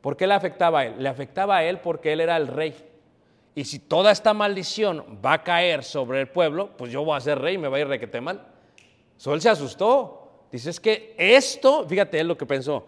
[0.00, 0.94] ¿Por qué le afectaba a él?
[0.98, 2.74] Le afectaba a él porque él era el rey.
[3.54, 7.20] Y si toda esta maldición va a caer sobre el pueblo, pues yo voy a
[7.20, 8.46] ser rey y me va a ir requete mal.
[9.16, 10.16] Se asustó.
[10.50, 12.84] Dice, es que esto, fíjate él lo que pensó,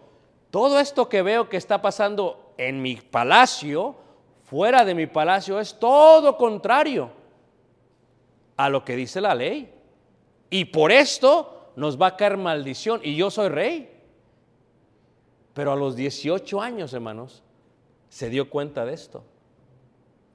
[0.51, 3.95] todo esto que veo que está pasando en mi palacio,
[4.43, 7.22] fuera de mi palacio, es todo contrario
[8.57, 9.73] a lo que dice la ley.
[10.49, 13.01] Y por esto nos va a caer maldición.
[13.03, 13.89] Y yo soy rey.
[15.53, 17.43] Pero a los 18 años, hermanos,
[18.09, 19.23] se dio cuenta de esto.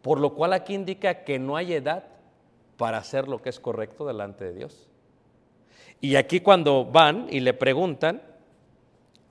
[0.02, 2.04] Por lo cual aquí indica que no hay edad
[2.76, 4.88] para hacer lo que es correcto delante de Dios.
[6.00, 8.22] Y aquí cuando van y le preguntan,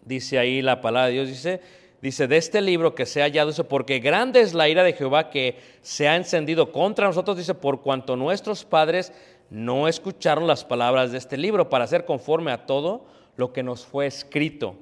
[0.03, 1.61] dice ahí la palabra de Dios, dice,
[2.01, 4.93] dice, de este libro que se ha hallado, dice, porque grande es la ira de
[4.93, 9.13] Jehová que se ha encendido contra nosotros, dice, por cuanto nuestros padres
[9.49, 13.05] no escucharon las palabras de este libro para hacer conforme a todo
[13.35, 14.75] lo que nos fue escrito.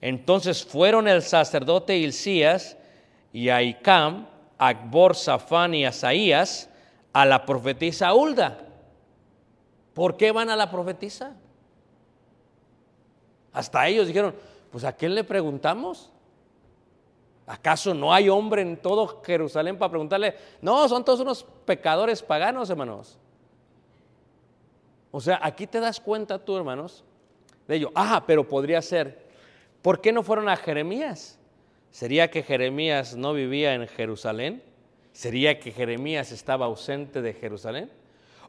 [0.00, 2.76] Entonces fueron el sacerdote Hilcías
[3.32, 4.26] y Aicam,
[4.58, 6.70] Akbor, Safán y Asaías
[7.12, 8.58] a la profetisa Hulda.
[9.94, 11.34] ¿Por qué van a la profetisa?
[13.52, 14.34] Hasta ellos dijeron,
[14.70, 16.12] pues a quién le preguntamos?
[17.48, 20.34] ¿Acaso no hay hombre en todo Jerusalén para preguntarle?
[20.60, 23.18] No, son todos unos pecadores paganos, hermanos.
[25.10, 27.02] O sea, aquí te das cuenta tú, hermanos,
[27.66, 27.90] de ello.
[27.94, 29.26] Ah, pero podría ser.
[29.80, 31.38] ¿Por qué no fueron a Jeremías?
[31.90, 34.62] ¿Sería que Jeremías no vivía en Jerusalén?
[35.12, 37.90] ¿Sería que Jeremías estaba ausente de Jerusalén?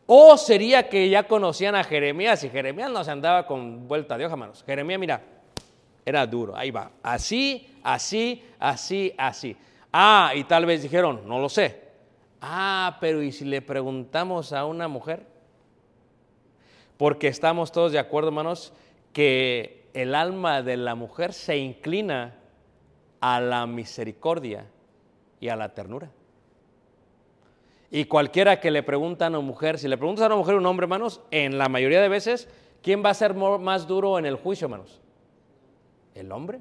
[0.08, 4.26] ¿O sería que ya conocían a Jeremías y Jeremías no se andaba con vuelta de
[4.26, 4.64] hoja, hermanos?
[4.66, 5.22] Jeremías, mira,
[6.06, 6.92] era duro, ahí va.
[7.04, 9.56] Así, así, así, así.
[9.92, 11.90] Ah, y tal vez dijeron, no lo sé.
[12.42, 15.26] Ah, pero ¿y si le preguntamos a una mujer?
[16.98, 18.74] Porque estamos todos de acuerdo, hermanos,
[19.14, 22.36] que el alma de la mujer se inclina
[23.20, 24.66] a la misericordia
[25.40, 26.12] y a la ternura.
[27.92, 30.66] Y cualquiera que le pregunta a una mujer, si le preguntas a una mujer un
[30.66, 32.48] hombre, hermanos, en la mayoría de veces,
[32.84, 35.02] ¿quién va a ser más duro en el juicio, hermanos?
[36.14, 36.60] El hombre.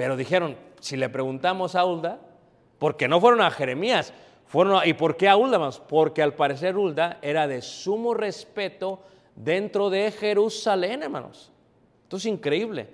[0.00, 2.20] Pero dijeron, si le preguntamos a Hulda,
[2.78, 4.14] porque no fueron a Jeremías,
[4.46, 5.82] fueron ¿y por qué a Hulda, hermanos?
[5.86, 9.02] Porque al parecer Hulda era de sumo respeto
[9.36, 11.52] dentro de Jerusalén, hermanos.
[12.04, 12.88] Esto es increíble,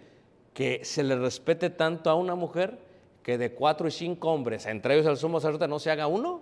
[0.53, 2.77] que se le respete tanto a una mujer
[3.23, 6.41] que de cuatro y cinco hombres, entre ellos el sumo sacerdote, no se haga uno.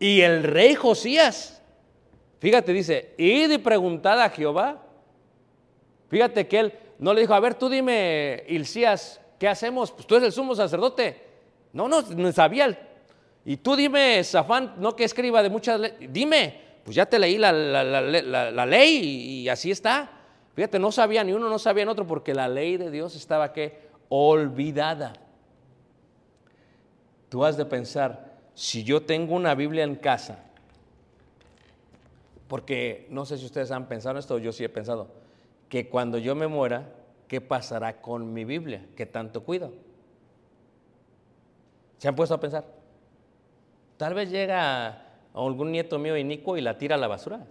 [0.00, 1.62] Y el rey Josías,
[2.38, 4.86] fíjate, dice, id y preguntad a Jehová.
[6.08, 9.92] Fíjate que él no le dijo, a ver, tú dime, Hilcías, ¿qué hacemos?
[9.92, 11.22] Pues tú eres el sumo sacerdote.
[11.72, 12.76] No, no, no sabía.
[13.44, 17.38] Y tú dime, Zafán, no que escriba de muchas leyes, dime, pues ya te leí
[17.38, 20.10] la, la, ley y, así está.
[20.54, 23.52] Fíjate, no sabía ni uno, no sabía ni otro, porque la ley de Dios estaba
[23.52, 25.12] que olvidada.
[27.28, 30.44] Tú has de pensar, si yo tengo una Biblia en casa,
[32.48, 35.08] porque no sé si ustedes han pensado en esto, yo sí he pensado,
[35.68, 36.94] que cuando yo me muera,
[37.26, 38.86] ¿qué pasará con mi Biblia?
[38.96, 39.72] que tanto cuido?
[41.98, 42.64] ¿Se han puesto a pensar?
[43.96, 45.04] Tal vez llega
[45.34, 47.44] algún nieto mío inicuo y la tira a la basura.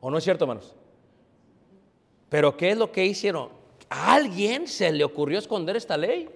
[0.00, 0.74] ¿O no es cierto, hermanos?
[2.28, 3.50] Pero ¿qué es lo que hicieron?
[3.90, 6.28] ¿A alguien se le ocurrió esconder esta ley?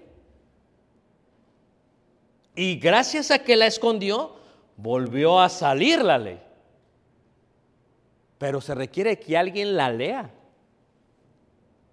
[2.55, 4.35] Y gracias a que la escondió,
[4.75, 6.42] volvió a salir la ley.
[8.43, 10.29] Pero se requiere que alguien la lea.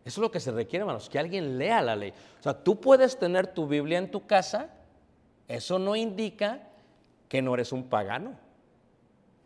[0.05, 2.13] Eso es lo que se requiere, hermanos, que alguien lea la ley.
[2.41, 4.69] O sea, tú puedes tener tu Biblia en tu casa,
[5.47, 6.67] eso no indica
[7.29, 8.33] que no eres un pagano.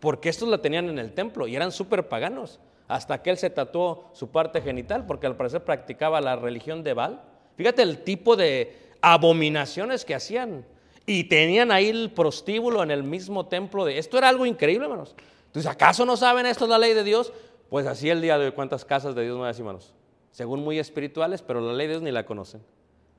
[0.01, 2.59] Porque estos la tenían en el templo y eran súper paganos.
[2.88, 6.95] Hasta que él se tatuó su parte genital, porque al parecer practicaba la religión de
[6.95, 7.21] Baal.
[7.59, 10.64] Fíjate el tipo de abominaciones que hacían.
[11.05, 13.85] Y tenían ahí el prostíbulo en el mismo templo.
[13.85, 13.99] De...
[13.99, 15.14] Esto era algo increíble, hermanos.
[15.55, 17.33] Entonces, ¿acaso no saben esto es la ley de Dios?
[17.71, 19.95] Pues así el día de hoy, ¿cuántas casas de Dios no hay, hermanos?
[20.33, 22.61] Según muy espirituales, pero la ley de Dios ni la conocen.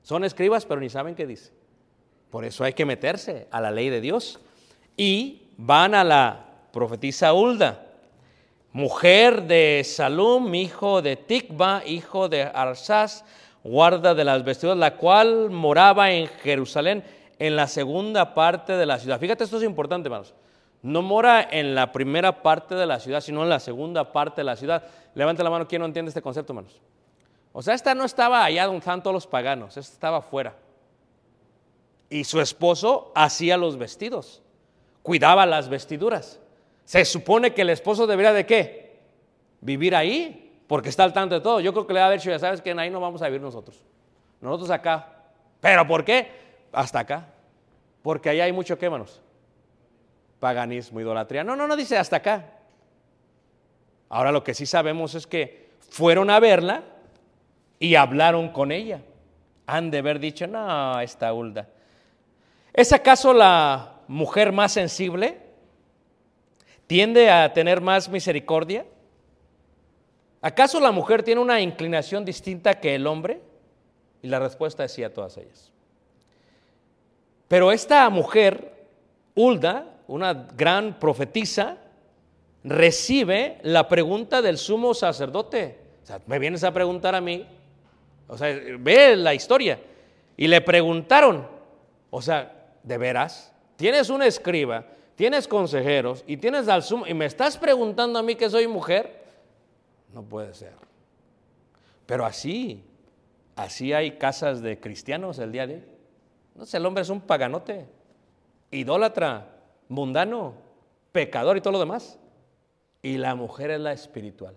[0.02, 1.54] Son escribas, pero ni saben qué dice.
[2.30, 4.41] Por eso hay que meterse a la ley de Dios.
[4.98, 7.86] Y van a la profetisa Hulda,
[8.74, 13.24] mujer de Salum, hijo de Tikba, hijo de Arsaz,
[13.63, 17.02] guarda de las vestiduras, la cual moraba en Jerusalén
[17.39, 19.21] en la segunda parte de la ciudad.
[19.21, 20.34] Fíjate, esto es importante, hermanos.
[20.86, 24.45] No mora en la primera parte de la ciudad, sino en la segunda parte de
[24.45, 24.84] la ciudad.
[25.15, 26.80] Levante la mano, ¿quién no entiende este concepto, hermanos?
[27.54, 30.54] O sea, esta no estaba allá donde están todos los paganos, esta estaba afuera.
[32.08, 34.43] Y su esposo hacía los vestidos,
[35.02, 36.39] cuidaba las vestiduras.
[36.84, 39.00] Se supone que el esposo debería de qué?
[39.62, 41.62] Vivir ahí, porque está al tanto de todo.
[41.62, 43.26] Yo creo que le va a haber dicho, ya sabes que ahí no vamos a
[43.26, 43.84] vivir nosotros.
[44.39, 45.08] Nosotros acá.
[45.62, 46.45] ¿Pero por qué?
[46.71, 47.26] hasta acá.
[48.04, 49.21] Porque ahí hay mucho qué, manos.
[50.45, 51.43] Paganismo, idolatría.
[51.43, 52.45] No, no, no dice hasta acá.
[54.10, 56.84] Ahora lo que sí sabemos es que fueron a verla
[57.79, 59.01] y hablaron con ella.
[59.65, 61.67] Han de haber dicho, no, esta Hulda.
[62.71, 65.39] ¿Es acaso la mujer más sensible?
[66.86, 68.86] ¿Tiende a tener más misericordia?
[70.43, 73.41] ¿Acaso la mujer tiene una inclinación distinta que el hombre?
[74.21, 75.71] Y la respuesta es sí a todas ellas.
[77.47, 78.86] Pero esta mujer,
[79.34, 81.78] Hulda, una gran profetisa,
[82.63, 85.79] recibe la pregunta del sumo sacerdote.
[86.04, 87.46] O sea, me vienes a preguntar a mí.
[88.27, 88.48] O sea,
[88.79, 89.79] ve la historia.
[90.38, 91.48] Y le preguntaron,
[92.10, 93.54] o sea, ¿de veras?
[93.75, 98.36] Tienes un escriba, tienes consejeros y tienes al sumo, y me estás preguntando a mí
[98.36, 99.23] que soy mujer.
[100.13, 100.73] No puede ser.
[102.06, 102.84] Pero así,
[103.56, 105.84] así hay casas de cristianos el día de hoy.
[106.56, 107.86] No sé, el hombre es un paganote,
[108.71, 109.54] idólatra,
[109.90, 110.54] mundano,
[111.12, 112.19] pecador y todo lo demás.
[113.02, 114.56] Y la mujer es la espiritual.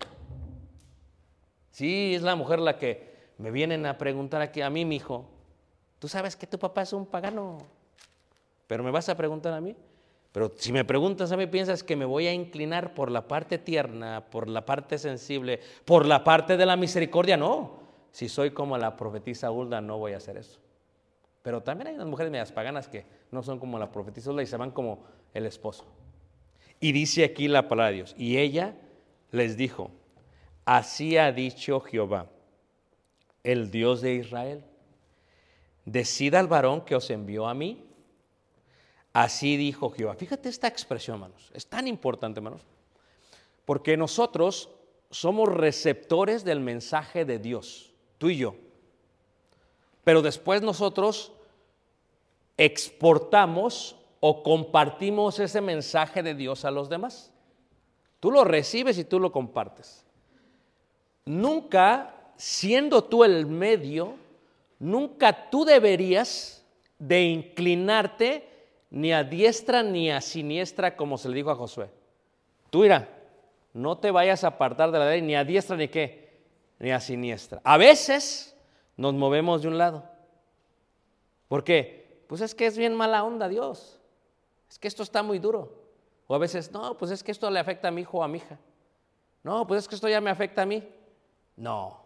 [1.71, 3.09] Sí, es la mujer la que
[3.39, 5.27] me vienen a preguntar aquí a mí, mi hijo.
[5.99, 7.59] Tú sabes que tu papá es un pagano,
[8.67, 9.77] pero me vas a preguntar a mí.
[10.33, 13.59] Pero si me preguntas a mí, piensas que me voy a inclinar por la parte
[13.59, 17.37] tierna, por la parte sensible, por la parte de la misericordia.
[17.37, 17.79] No,
[18.13, 20.61] si soy como la profetisa Hulda, no voy a hacer eso.
[21.43, 24.57] Pero también hay unas mujeres medias paganas que no son como la profetisa y se
[24.57, 25.05] van como
[25.35, 25.85] el esposo.
[26.81, 28.15] Y dice aquí la palabra de Dios.
[28.17, 28.75] Y ella
[29.31, 29.91] les dijo,
[30.65, 32.29] así ha dicho Jehová,
[33.43, 34.65] el Dios de Israel,
[35.85, 37.85] decida al varón que os envió a mí.
[39.13, 40.15] Así dijo Jehová.
[40.15, 41.51] Fíjate esta expresión, hermanos.
[41.55, 42.63] Es tan importante, hermanos.
[43.65, 44.71] Porque nosotros
[45.11, 48.55] somos receptores del mensaje de Dios, tú y yo.
[50.05, 51.33] Pero después nosotros
[52.57, 57.33] exportamos o compartimos ese mensaje de Dios a los demás.
[58.21, 60.05] Tú lo recibes y tú lo compartes.
[61.25, 64.15] Nunca, siendo tú el medio,
[64.79, 66.65] nunca tú deberías
[66.99, 68.49] de inclinarte
[68.91, 71.91] ni a diestra ni a siniestra como se le dijo a Josué.
[72.71, 73.09] Tú irá,
[73.73, 76.41] no te vayas a apartar de la ley ni a diestra ni qué,
[76.79, 77.61] ni a siniestra.
[77.63, 78.57] A veces
[78.97, 80.05] nos movemos de un lado.
[81.47, 82.25] ¿Por qué?
[82.27, 83.98] Pues es que es bien mala onda Dios.
[84.69, 85.73] Es que esto está muy duro.
[86.27, 88.29] O a veces, no, pues es que esto le afecta a mi hijo o a
[88.29, 88.59] mi hija.
[89.43, 90.83] No, pues es que esto ya me afecta a mí.
[91.57, 92.03] No.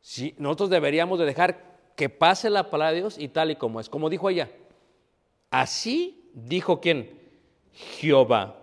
[0.00, 3.80] Sí, nosotros deberíamos de dejar que pase la palabra de Dios y tal y como
[3.80, 3.88] es.
[3.88, 4.50] Como dijo ella,
[5.50, 7.18] así dijo quién?
[7.72, 8.56] Jehová.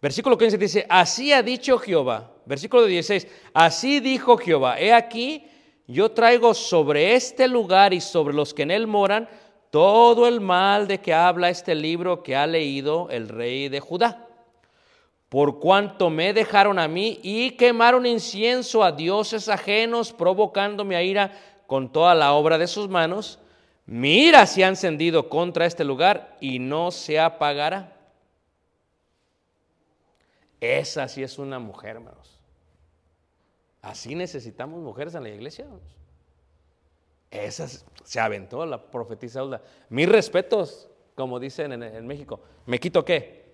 [0.00, 2.32] Versículo 15 dice, así ha dicho Jehová.
[2.46, 5.46] Versículo 16, así dijo Jehová, he aquí,
[5.86, 9.28] yo traigo sobre este lugar y sobre los que en él moran
[9.70, 14.26] todo el mal de que habla este libro que ha leído el rey de Judá.
[15.28, 21.32] Por cuanto me dejaron a mí y quemaron incienso a dioses ajenos, provocándome a ira
[21.68, 23.38] con toda la obra de sus manos,
[23.86, 27.96] mi ira se ha encendido contra este lugar y no se apagará.
[30.60, 32.40] Esa sí es una mujer, hermanos.
[33.82, 35.64] Así necesitamos mujeres en la iglesia.
[35.64, 35.99] Hermanos.
[37.30, 37.68] Esa
[38.02, 39.42] se aventó la profetisa.
[39.88, 42.40] Mis respetos, como dicen en, México.
[42.66, 43.44] ¿Me quito qué?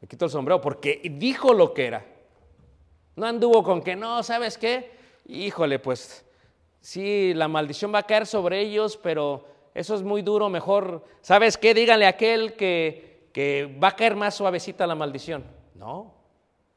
[0.00, 2.04] Me quito el sombrero porque dijo lo que era.
[3.14, 4.90] No anduvo con que no, ¿sabes qué?
[5.26, 6.24] Híjole, pues
[6.80, 10.48] sí, la maldición va a caer sobre ellos, pero eso es muy duro.
[10.48, 11.74] Mejor, ¿sabes qué?
[11.74, 15.44] Díganle a aquel que, que va a caer más suavecita la maldición.
[15.74, 16.14] No,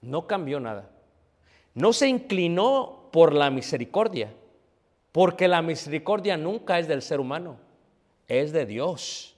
[0.01, 0.91] no cambió nada.
[1.73, 4.31] No se inclinó por la misericordia,
[5.15, 7.55] porque la misericordia nunca es del ser humano,
[8.27, 9.37] es de Dios.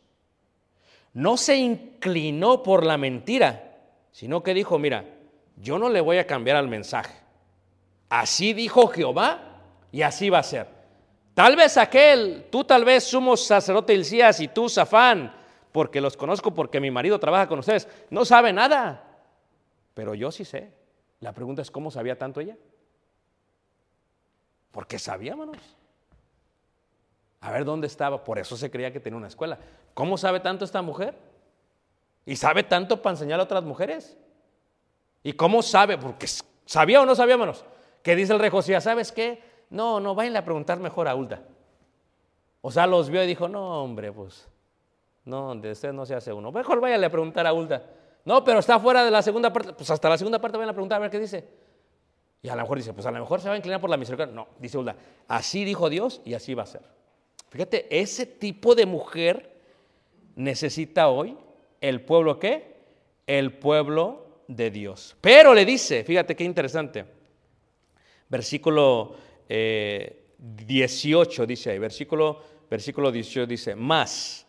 [1.13, 3.77] No se inclinó por la mentira,
[4.11, 5.05] sino que dijo, mira,
[5.55, 7.13] yo no le voy a cambiar al mensaje.
[8.09, 9.61] Así dijo Jehová
[9.91, 10.67] y así va a ser.
[11.35, 15.31] Tal vez aquel, tú tal vez somos sacerdote Ilcías y tú Zafán,
[15.71, 19.19] porque los conozco porque mi marido trabaja con ustedes, no sabe nada.
[19.93, 20.71] Pero yo sí sé.
[21.19, 22.57] La pregunta es, ¿cómo sabía tanto ella?
[24.71, 25.57] Porque sabía, hermanos.
[27.41, 28.23] A ver dónde estaba.
[28.23, 29.59] Por eso se creía que tenía una escuela.
[29.93, 31.15] ¿Cómo sabe tanto esta mujer?
[32.25, 34.17] ¿Y sabe tanto para enseñar a otras mujeres?
[35.23, 35.97] ¿Y cómo sabe?
[35.97, 36.27] Porque
[36.65, 37.65] sabía o no sabía, hermanos.
[38.03, 39.41] Que dice el rey Josías, ¿sabes qué?
[39.69, 41.41] No, no, vayan a preguntar mejor a Hulda.
[42.61, 44.47] O sea, los vio y dijo, no, hombre, pues,
[45.25, 46.51] no, de usted no se hace uno.
[46.51, 47.83] Mejor váyanle a preguntar a Hulda.
[48.25, 49.73] No, pero está fuera de la segunda parte.
[49.73, 51.47] Pues hasta la segunda parte van a preguntar a ver qué dice.
[52.47, 53.97] Y a lo mejor dice, pues a lo mejor se va a inclinar por la
[53.97, 54.33] misericordia.
[54.33, 54.95] No, dice Ulda,
[55.27, 56.81] así dijo Dios y así va a ser.
[57.49, 59.51] Fíjate, ese tipo de mujer
[60.37, 61.37] necesita hoy
[61.81, 62.77] el pueblo qué?
[63.27, 65.17] El pueblo de Dios.
[65.19, 67.03] Pero le dice, fíjate qué interesante,
[68.29, 69.17] versículo
[69.49, 74.47] 18 eh, dice ahí, versículo, versículo 18 dice, más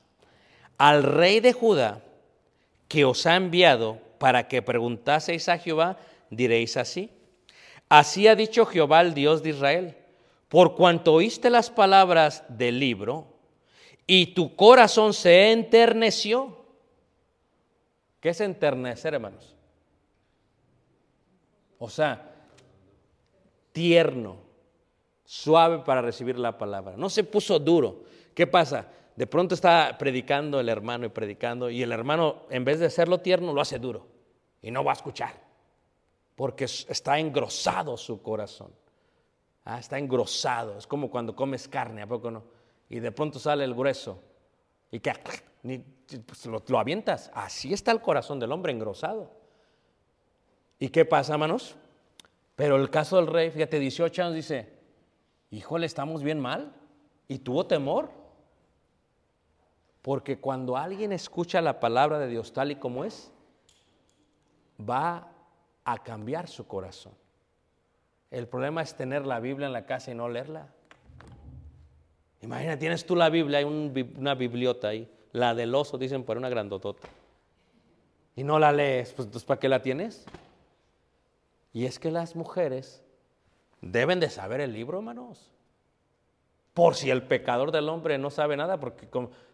[0.77, 2.05] al rey de Judá
[2.87, 5.99] que os ha enviado para que preguntaseis a Jehová,
[6.31, 7.18] diréis así.
[7.89, 9.97] Así ha dicho Jehová, el Dios de Israel,
[10.49, 13.27] por cuanto oíste las palabras del libro
[14.07, 16.57] y tu corazón se enterneció.
[18.21, 19.55] ¿Qué es enternecer, hermanos?
[21.79, 22.31] O sea,
[23.73, 24.39] tierno,
[25.25, 26.97] suave para recibir la palabra.
[26.97, 28.05] No se puso duro.
[28.35, 28.89] ¿Qué pasa?
[29.15, 33.19] De pronto está predicando el hermano y predicando y el hermano en vez de hacerlo
[33.19, 34.07] tierno lo hace duro
[34.63, 35.48] y no va a escuchar
[36.39, 38.71] porque está engrosado su corazón.
[39.65, 40.79] Ah, está engrosado.
[40.79, 42.45] Es como cuando comes carne, ¿a poco no?
[42.89, 44.23] Y de pronto sale el grueso
[44.93, 45.15] y que
[46.25, 47.33] pues, lo, avientas.
[47.35, 49.33] Así está el corazón del hombre engrosado.
[50.79, 51.75] ¿Y qué pasa, hermanos?
[52.55, 54.79] Pero el caso del rey, fíjate, 18 años dice,
[55.51, 56.73] híjole, estamos bien mal.
[57.27, 58.13] Y tuvo temor.
[60.03, 63.33] Porque cuando alguien escucha la palabra de Dios tal y como es,
[64.89, 65.33] va
[65.93, 67.15] a cambiar su corazón.
[68.31, 70.69] El problema es tener la Biblia en la casa y no leerla.
[72.43, 76.51] Imagina, tienes tú la Biblia, hay una bibliota ahí, la del oso, dicen por una
[76.51, 77.09] grandotota.
[78.37, 80.27] Y no la lees, pues ¿para qué la tienes?
[81.73, 83.03] Y es que las mujeres
[83.81, 85.51] deben de saber el libro, hermanos.
[86.75, 89.09] Por si el pecador del hombre no sabe nada, porque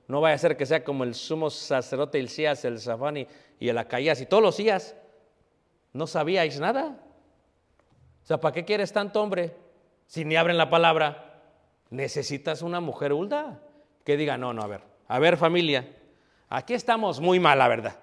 [0.08, 3.28] no vaya a ser que sea como el sumo sacerdote Ilcías, el Zafani
[3.60, 4.96] y el Acaías y todos los días.
[5.94, 6.98] No sabíais nada.
[8.22, 9.56] O sea, ¿para qué quieres tanto hombre
[10.06, 11.40] si ni abren la palabra?
[11.88, 13.62] Necesitas una mujer hulda
[14.04, 15.88] que diga, no, no, a ver, a ver familia,
[16.50, 17.98] aquí estamos muy mal, la verdad.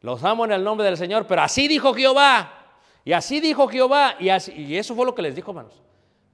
[0.00, 2.54] Los amo en el nombre del Señor, pero así dijo Jehová.
[3.04, 4.16] Y así dijo Jehová.
[4.18, 5.80] Y, así, y eso fue lo que les dijo, hermanos.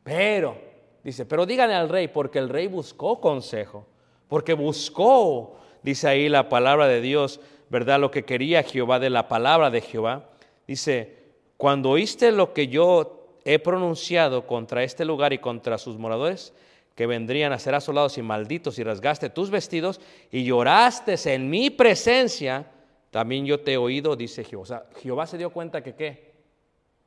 [0.02, 0.56] Pero,
[1.04, 3.86] dice, pero díganle al rey, porque el rey buscó consejo
[4.28, 8.00] porque buscó, dice ahí la palabra de Dios, ¿verdad?
[8.00, 10.30] Lo que quería Jehová de la palabra de Jehová.
[10.66, 11.16] Dice,
[11.56, 16.52] cuando oíste lo que yo he pronunciado contra este lugar y contra sus moradores,
[16.96, 20.00] que vendrían a ser asolados y malditos, y rasgaste tus vestidos
[20.30, 22.66] y lloraste en mi presencia,
[23.10, 24.62] también yo te he oído, dice Jehová.
[24.62, 26.32] O sea, Jehová se dio cuenta que qué,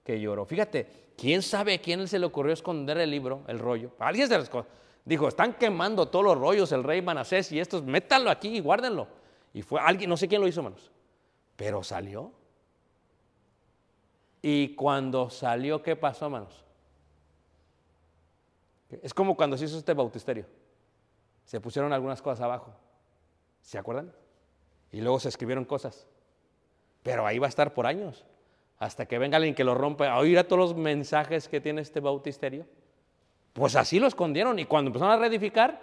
[0.03, 0.45] que lloró.
[0.45, 0.87] Fíjate,
[1.17, 3.91] ¿quién sabe a quién se le ocurrió esconder el libro, el rollo?
[3.99, 4.39] Alguien se
[5.05, 9.07] dijo, están quemando todos los rollos, el rey Manasés y estos, métanlo aquí y guárdenlo.
[9.53, 10.91] Y fue alguien, no sé quién lo hizo, hermanos,
[11.55, 12.31] pero salió.
[14.41, 16.63] Y cuando salió, ¿qué pasó, hermanos?
[19.01, 20.45] Es como cuando se hizo este bautisterio.
[21.45, 22.73] Se pusieron algunas cosas abajo.
[23.61, 24.11] ¿Se acuerdan?
[24.91, 26.07] Y luego se escribieron cosas.
[27.03, 28.25] Pero ahí va a estar por años.
[28.79, 31.81] Hasta que venga alguien que lo rompa, a oír a todos los mensajes que tiene
[31.81, 32.65] este bautisterio.
[33.53, 34.57] Pues así lo escondieron.
[34.57, 35.81] Y cuando empezaron a reedificar,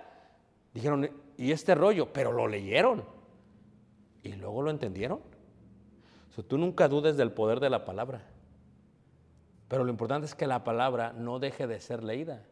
[0.72, 2.12] dijeron, ¿y este rollo?
[2.12, 3.04] Pero lo leyeron.
[4.22, 5.20] Y luego lo entendieron.
[6.48, 8.22] tú nunca dudes del poder de la palabra.
[9.68, 12.42] Pero lo importante es que la palabra no deje de ser leída.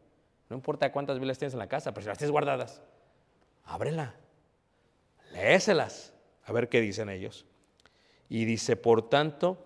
[0.49, 2.81] No importa cuántas Biblias tienes en la casa, pero si las tienes guardadas,
[3.63, 4.15] ábrela,
[5.31, 6.13] léeselas,
[6.43, 7.45] a ver qué dicen ellos.
[8.29, 9.57] Y dice, por tanto,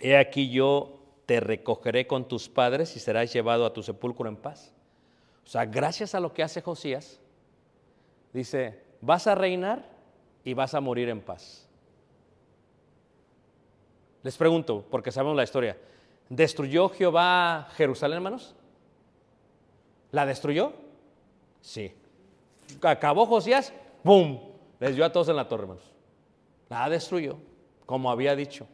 [0.00, 4.36] he aquí yo te recogeré con tus padres y serás llevado a tu sepulcro en
[4.36, 4.72] paz.
[5.44, 7.20] O sea, gracias a lo que hace Josías,
[8.32, 9.88] dice, vas a reinar
[10.44, 11.68] y vas a morir en paz.
[14.22, 15.76] Les pregunto, porque sabemos la historia,
[16.36, 18.54] ¿destruyó Jehová Jerusalén, hermanos?
[20.10, 20.72] ¿La destruyó?
[21.60, 21.92] Sí.
[22.80, 23.72] Acabó Josías,
[24.02, 24.38] ¡pum!
[24.80, 25.84] Les dio a todos en la torre, hermanos.
[26.70, 27.36] La destruyó,
[27.84, 28.66] como había dicho.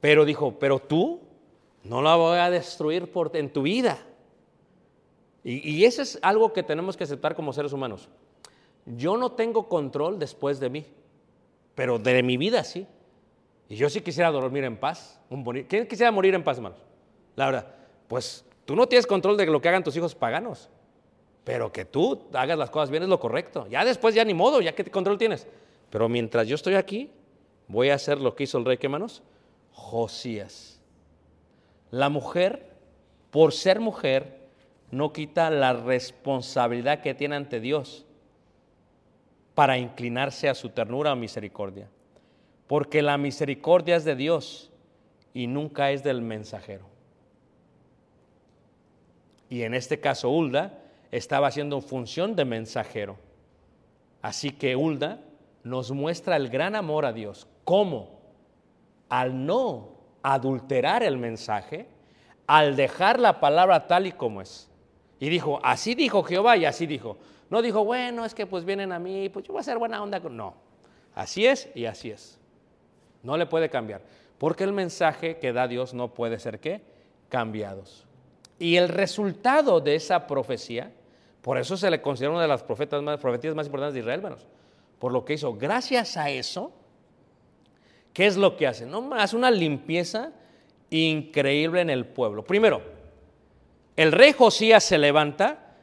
[0.00, 1.20] Pero dijo, pero tú
[1.84, 3.98] no la voy a destruir por, en tu vida.
[5.44, 8.08] Y, y eso es algo que tenemos que aceptar como seres humanos.
[8.86, 10.86] Yo no tengo control después de mí,
[11.74, 12.86] pero de mi vida sí.
[13.72, 15.18] Y yo sí quisiera dormir en paz.
[15.66, 16.78] ¿Quién quisiera morir en paz, hermanos?
[17.36, 17.74] La verdad,
[18.06, 20.70] pues Tú no tienes control de lo que hagan tus hijos paganos,
[21.44, 23.66] pero que tú hagas las cosas bien es lo correcto.
[23.68, 25.46] Ya después ya ni modo, ya que control tienes.
[25.90, 27.10] Pero mientras yo estoy aquí,
[27.66, 29.22] voy a hacer lo que hizo el rey, ¿qué manos?
[29.72, 30.80] Josías.
[31.90, 32.70] La mujer,
[33.30, 34.40] por ser mujer,
[34.90, 38.06] no quita la responsabilidad que tiene ante Dios
[39.54, 41.88] para inclinarse a su ternura o misericordia.
[42.72, 44.70] Porque la misericordia es de Dios
[45.34, 46.92] y nunca es del mensajero
[49.52, 50.78] y en este caso Hulda
[51.10, 53.18] estaba haciendo función de mensajero.
[54.22, 55.20] Así que Hulda
[55.62, 57.46] nos muestra el gran amor a Dios.
[57.62, 58.18] ¿Cómo?
[59.10, 59.90] Al no
[60.22, 61.86] adulterar el mensaje,
[62.46, 64.70] al dejar la palabra tal y como es.
[65.20, 67.18] Y dijo, así dijo Jehová y así dijo.
[67.50, 70.02] No dijo, bueno, es que pues vienen a mí, pues yo voy a hacer buena
[70.02, 70.18] onda.
[70.18, 70.54] No,
[71.14, 72.40] así es y así es.
[73.22, 74.02] No le puede cambiar.
[74.38, 76.82] Porque el mensaje que da Dios no puede ser qué?
[77.28, 78.06] Cambiados.
[78.58, 80.92] Y el resultado de esa profecía,
[81.40, 84.46] por eso se le considera una de las profetas más, más importantes de Israel, hermanos,
[84.98, 85.54] por lo que hizo.
[85.54, 86.72] Gracias a eso,
[88.12, 88.86] ¿qué es lo que hace?
[88.86, 90.32] No, hace una limpieza
[90.90, 92.44] increíble en el pueblo.
[92.44, 92.82] Primero,
[93.96, 95.76] el rey Josías se levanta,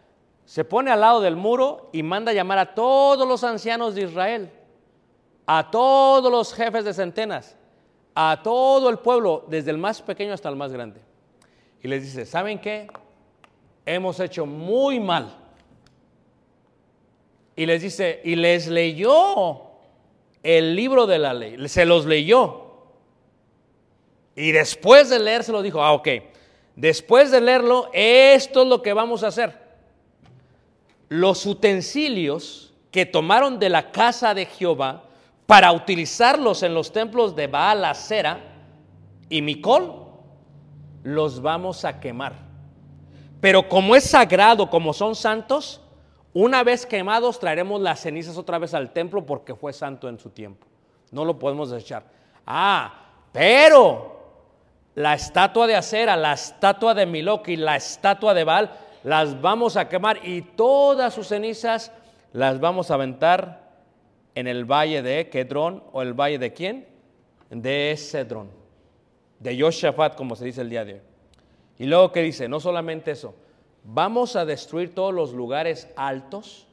[0.45, 4.51] se pone al lado del muro y manda llamar a todos los ancianos de Israel,
[5.51, 7.55] a todos los jefes de centenas,
[8.13, 11.01] a todo el pueblo, desde el más pequeño hasta el más grande
[11.81, 12.87] y les dice, ¿saben qué?
[13.83, 15.35] Hemos hecho muy mal.
[17.55, 19.61] Y les dice, y les leyó
[20.43, 22.67] el libro de la ley, se los leyó.
[24.35, 26.07] Y después de leérselo dijo, ah, ok,
[26.75, 29.57] después de leerlo, esto es lo que vamos a hacer.
[31.09, 35.08] Los utensilios que tomaron de la casa de Jehová
[35.49, 38.39] para utilizarlos en los templos de Baal, Acera
[39.29, 40.05] y Micol,
[41.01, 42.33] los vamos a quemar.
[43.41, 45.81] Pero como es sagrado, como son santos,
[46.33, 50.29] una vez quemados traeremos las cenizas otra vez al templo porque fue santo en su
[50.29, 50.67] tiempo.
[51.09, 52.03] No lo podemos desechar.
[52.45, 52.93] Ah,
[53.31, 54.19] pero
[54.93, 58.69] la estatua de acera, la estatua de Miloki, la estatua de Baal,
[59.03, 61.91] las vamos a quemar y todas sus cenizas
[62.33, 63.68] las vamos a aventar
[64.35, 66.87] en el valle de Kedrón o el valle de quién?
[67.49, 68.59] De Cedrón
[69.39, 71.01] de Yoshafat, como se dice el día de hoy.
[71.77, 73.33] Y luego que dice, no solamente eso,
[73.83, 76.67] vamos a destruir todos los lugares altos,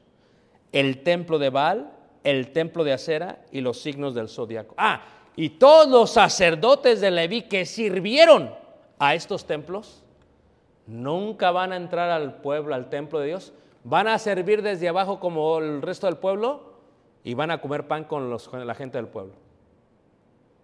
[0.72, 1.92] el templo de Baal,
[2.24, 4.74] el templo de Acera y los signos del zodiaco.
[4.76, 5.02] Ah,
[5.36, 8.52] y todos los sacerdotes de Leví que sirvieron
[8.98, 10.02] a estos templos,
[10.86, 13.52] nunca van a entrar al pueblo, al templo de Dios,
[13.84, 16.75] van a servir desde abajo como el resto del pueblo
[17.26, 19.34] y van a comer pan con, los, con la gente del pueblo.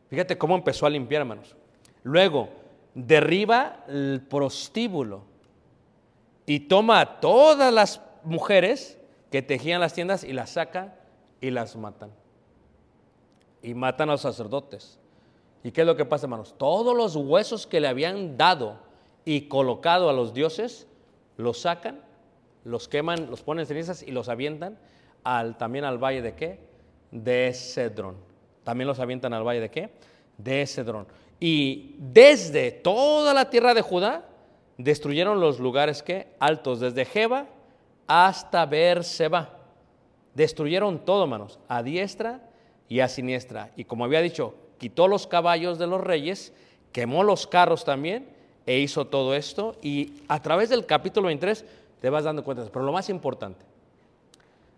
[0.09, 1.57] Fíjate cómo empezó a limpiar, hermanos.
[2.05, 2.51] Luego,
[2.95, 5.25] derriba el prostíbulo
[6.47, 8.97] y toma a todas las mujeres
[9.33, 10.95] que tejían las tiendas y las saca
[11.41, 12.13] y las matan.
[13.61, 15.01] Y matan a los sacerdotes.
[15.65, 16.55] ¿Y qué es lo que pasa, hermanos?
[16.57, 18.79] Todos los huesos que le habían dado
[19.25, 20.87] y colocado a los dioses,
[21.37, 22.03] los sacan,
[22.63, 24.79] los queman, los ponen en cenizas y los avientan
[25.23, 26.59] también al valle de qué?
[27.11, 28.17] De Cedrón.
[28.65, 29.91] También los avientan al valle de qué?
[30.39, 31.07] De Cedrón.
[31.41, 34.25] Y desde toda la tierra de Judá
[34.79, 37.47] destruyeron los lugares que altos, desde Jeba
[38.07, 39.59] hasta Berseba.
[40.35, 42.41] Destruyeron todo, hermanos, a diestra
[42.89, 43.71] y a siniestra.
[43.77, 46.53] Y como había dicho, quitó los caballos de los reyes,
[46.93, 48.29] quemó los carros también
[48.67, 49.77] e hizo todo esto.
[49.83, 51.65] Y a través del capítulo 23
[52.01, 52.65] te vas dando cuenta.
[52.73, 53.65] Pero lo más importante,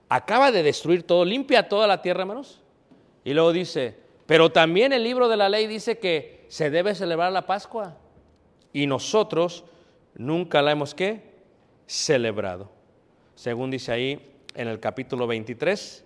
[0.09, 2.61] acaba de destruir todo, limpia toda la tierra, hermanos.
[3.24, 3.96] Y luego dice,
[4.26, 7.96] pero también el libro de la ley dice que se debe celebrar la Pascua.
[8.72, 9.64] Y nosotros
[10.14, 11.34] nunca la hemos ¿qué?
[11.86, 12.70] celebrado.
[13.34, 16.05] Según dice ahí en el capítulo 23,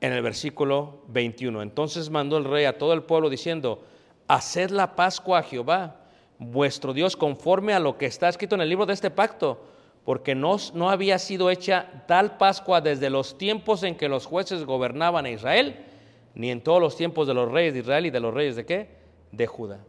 [0.00, 1.62] en el versículo 21.
[1.62, 3.84] Entonces mandó el rey a todo el pueblo diciendo,
[4.28, 6.00] haced la Pascua a Jehová,
[6.38, 9.64] vuestro Dios, conforme a lo que está escrito en el libro de este pacto,
[10.04, 14.64] porque no, no había sido hecha tal Pascua desde los tiempos en que los jueces
[14.64, 15.76] gobernaban a Israel,
[16.34, 18.66] ni en todos los tiempos de los reyes de Israel y de los reyes de
[18.66, 18.88] qué?
[19.32, 19.80] De Judá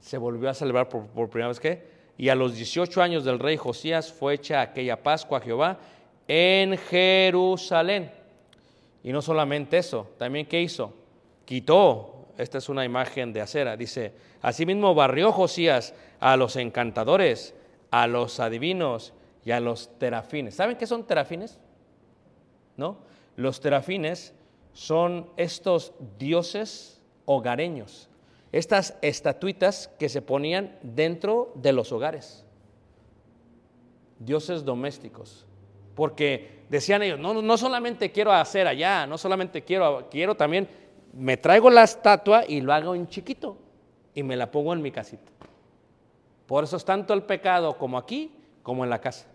[0.00, 1.82] se volvió a celebrar por, primera vez que,
[2.16, 5.78] y a los 18 años del rey Josías fue hecha aquella Pascua a Jehová
[6.26, 8.10] en Jerusalén.
[9.02, 10.92] Y no solamente eso, también ¿qué hizo?
[11.44, 14.12] Quitó, esta es una imagen de acera, dice,
[14.42, 17.54] asimismo barrió Josías a los encantadores,
[17.90, 19.12] a los adivinos
[19.44, 20.54] y a los terafines.
[20.54, 21.58] ¿Saben qué son terafines?
[22.76, 22.98] ¿No?
[23.36, 24.34] Los terafines
[24.72, 28.10] son estos dioses hogareños
[28.52, 32.44] estas estatuitas que se ponían dentro de los hogares,
[34.18, 35.46] dioses domésticos,
[35.94, 40.68] porque decían ellos, no, no solamente quiero hacer allá, no solamente quiero, quiero también,
[41.12, 43.56] me traigo la estatua y lo hago en chiquito
[44.14, 45.30] y me la pongo en mi casita.
[46.50, 48.32] Por eso es tanto el pecado como aquí
[48.64, 49.28] como en la casa.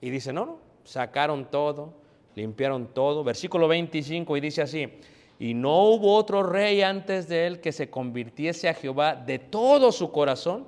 [0.00, 1.92] Y dice, no, no, sacaron todo,
[2.34, 3.22] limpiaron todo.
[3.22, 4.88] Versículo 25 y dice así,
[5.38, 9.92] y no hubo otro rey antes de él que se convirtiese a Jehová de todo
[9.92, 10.66] su corazón,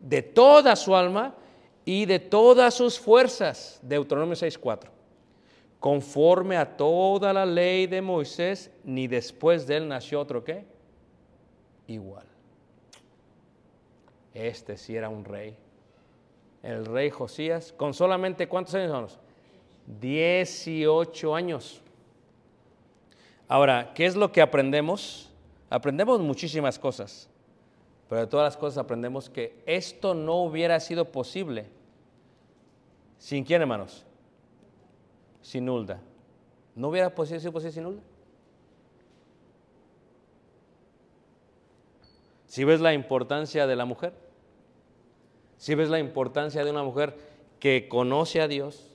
[0.00, 1.36] de toda su alma
[1.84, 3.78] y de todas sus fuerzas.
[3.82, 4.88] Deuteronomio 6.4.
[5.78, 10.64] Conforme a toda la ley de Moisés, ni después de él nació otro que
[11.86, 12.29] igual.
[14.34, 15.56] Este sí era un rey.
[16.62, 19.18] El rey Josías, con solamente cuántos años
[20.00, 21.80] 18 años.
[23.48, 25.28] Ahora, ¿qué es lo que aprendemos?
[25.68, 27.28] Aprendemos muchísimas cosas,
[28.08, 31.66] pero de todas las cosas aprendemos que esto no hubiera sido posible.
[33.18, 34.04] ¿Sin quién, hermanos?
[35.42, 36.00] Sin Hulda.
[36.74, 38.02] ¿No hubiera sido posible sin Hulda?
[42.46, 44.12] Si ves la importancia de la mujer,
[45.60, 47.14] si ves la importancia de una mujer
[47.58, 48.86] que conoce a Dios,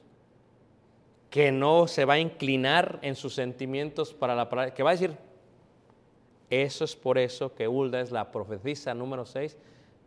[1.30, 4.94] que no se va a inclinar en sus sentimientos para la palabra, que va a
[4.94, 5.16] decir,
[6.50, 9.56] eso es por eso que Hulda es la profetisa número 6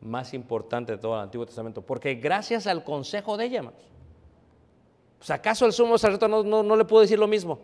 [0.01, 3.87] más importante de todo el Antiguo Testamento, porque gracias al consejo de ella, hermanos.
[5.19, 7.61] Pues, ¿Acaso el sumo sacerdote no, no, le pudo decir lo mismo?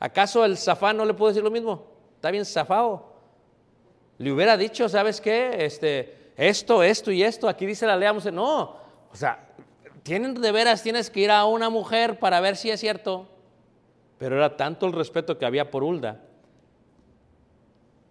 [0.00, 1.86] ¿Acaso el zafán no le pudo decir lo mismo?
[2.16, 3.12] Está bien zafado.
[4.18, 5.64] Le hubiera dicho, ¿sabes qué?
[5.64, 9.48] Este, esto, esto y esto, aquí dice la ley, no, o sea,
[10.02, 13.28] tienen de veras, tienes que ir a una mujer para ver si es cierto.
[14.18, 16.20] Pero era tanto el respeto que había por Hulda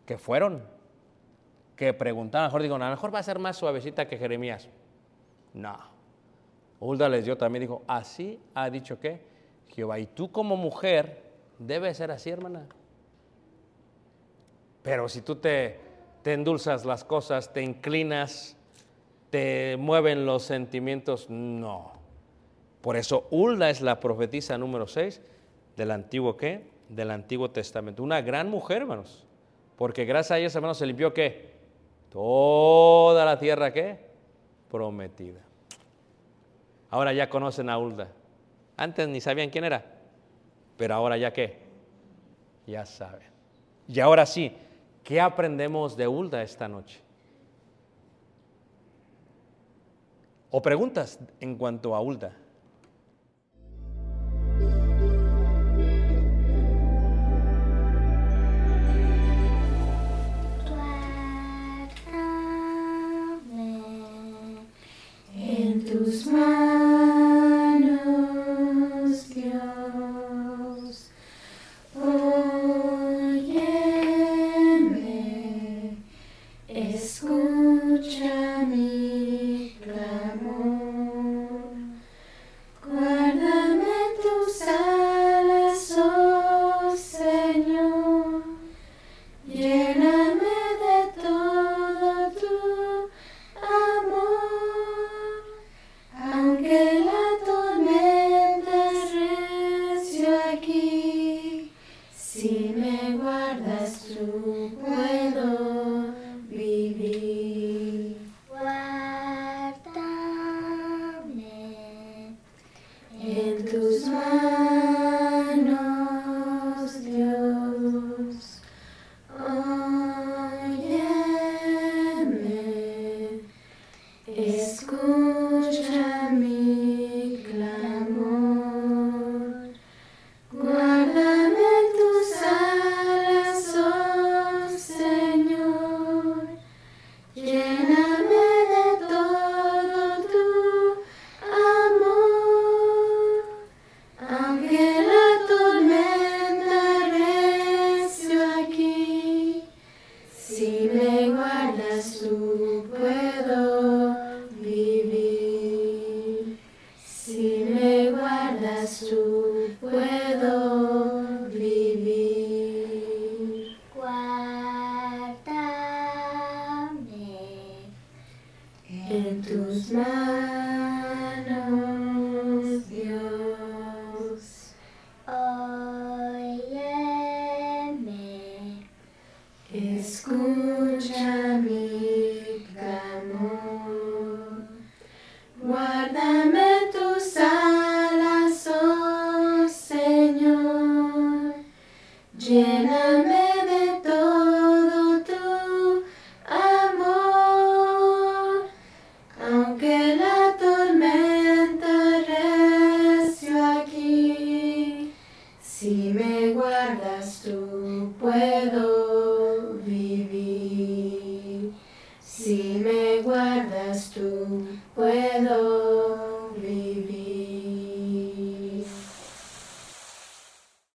[0.06, 0.62] que fueron,
[1.76, 4.18] que preguntaron, a lo mejor digo, a lo mejor va a ser más suavecita que
[4.18, 4.68] Jeremías.
[5.54, 5.78] No.
[6.82, 9.22] Hulda les dio también, dijo, así ha dicho que
[9.70, 12.68] Jehová, y tú como mujer debes ser así, hermana.
[14.84, 15.80] Pero si tú te,
[16.24, 18.56] te endulzas las cosas, te inclinas,
[19.30, 21.94] te mueven los sentimientos, no.
[22.82, 25.22] Por eso Hulda es la profetisa número 6
[25.78, 26.70] del antiguo qué?
[26.90, 28.04] Del Antiguo Testamento.
[28.04, 29.26] Una gran mujer, hermanos.
[29.78, 31.52] Porque gracias a ella, hermanos, se limpió qué?
[32.12, 33.98] Toda la tierra qué?
[34.70, 35.40] Prometida.
[36.90, 38.10] Ahora ya conocen a Hulda.
[38.76, 39.86] Antes ni sabían quién era.
[40.78, 41.60] Pero ahora ya qué?
[42.68, 43.30] Ya saben.
[43.88, 44.56] Y ahora sí,
[45.04, 47.02] ¿qué aprendemos de Hulda esta noche?
[50.52, 52.36] o preguntas en cuanto a Ulda.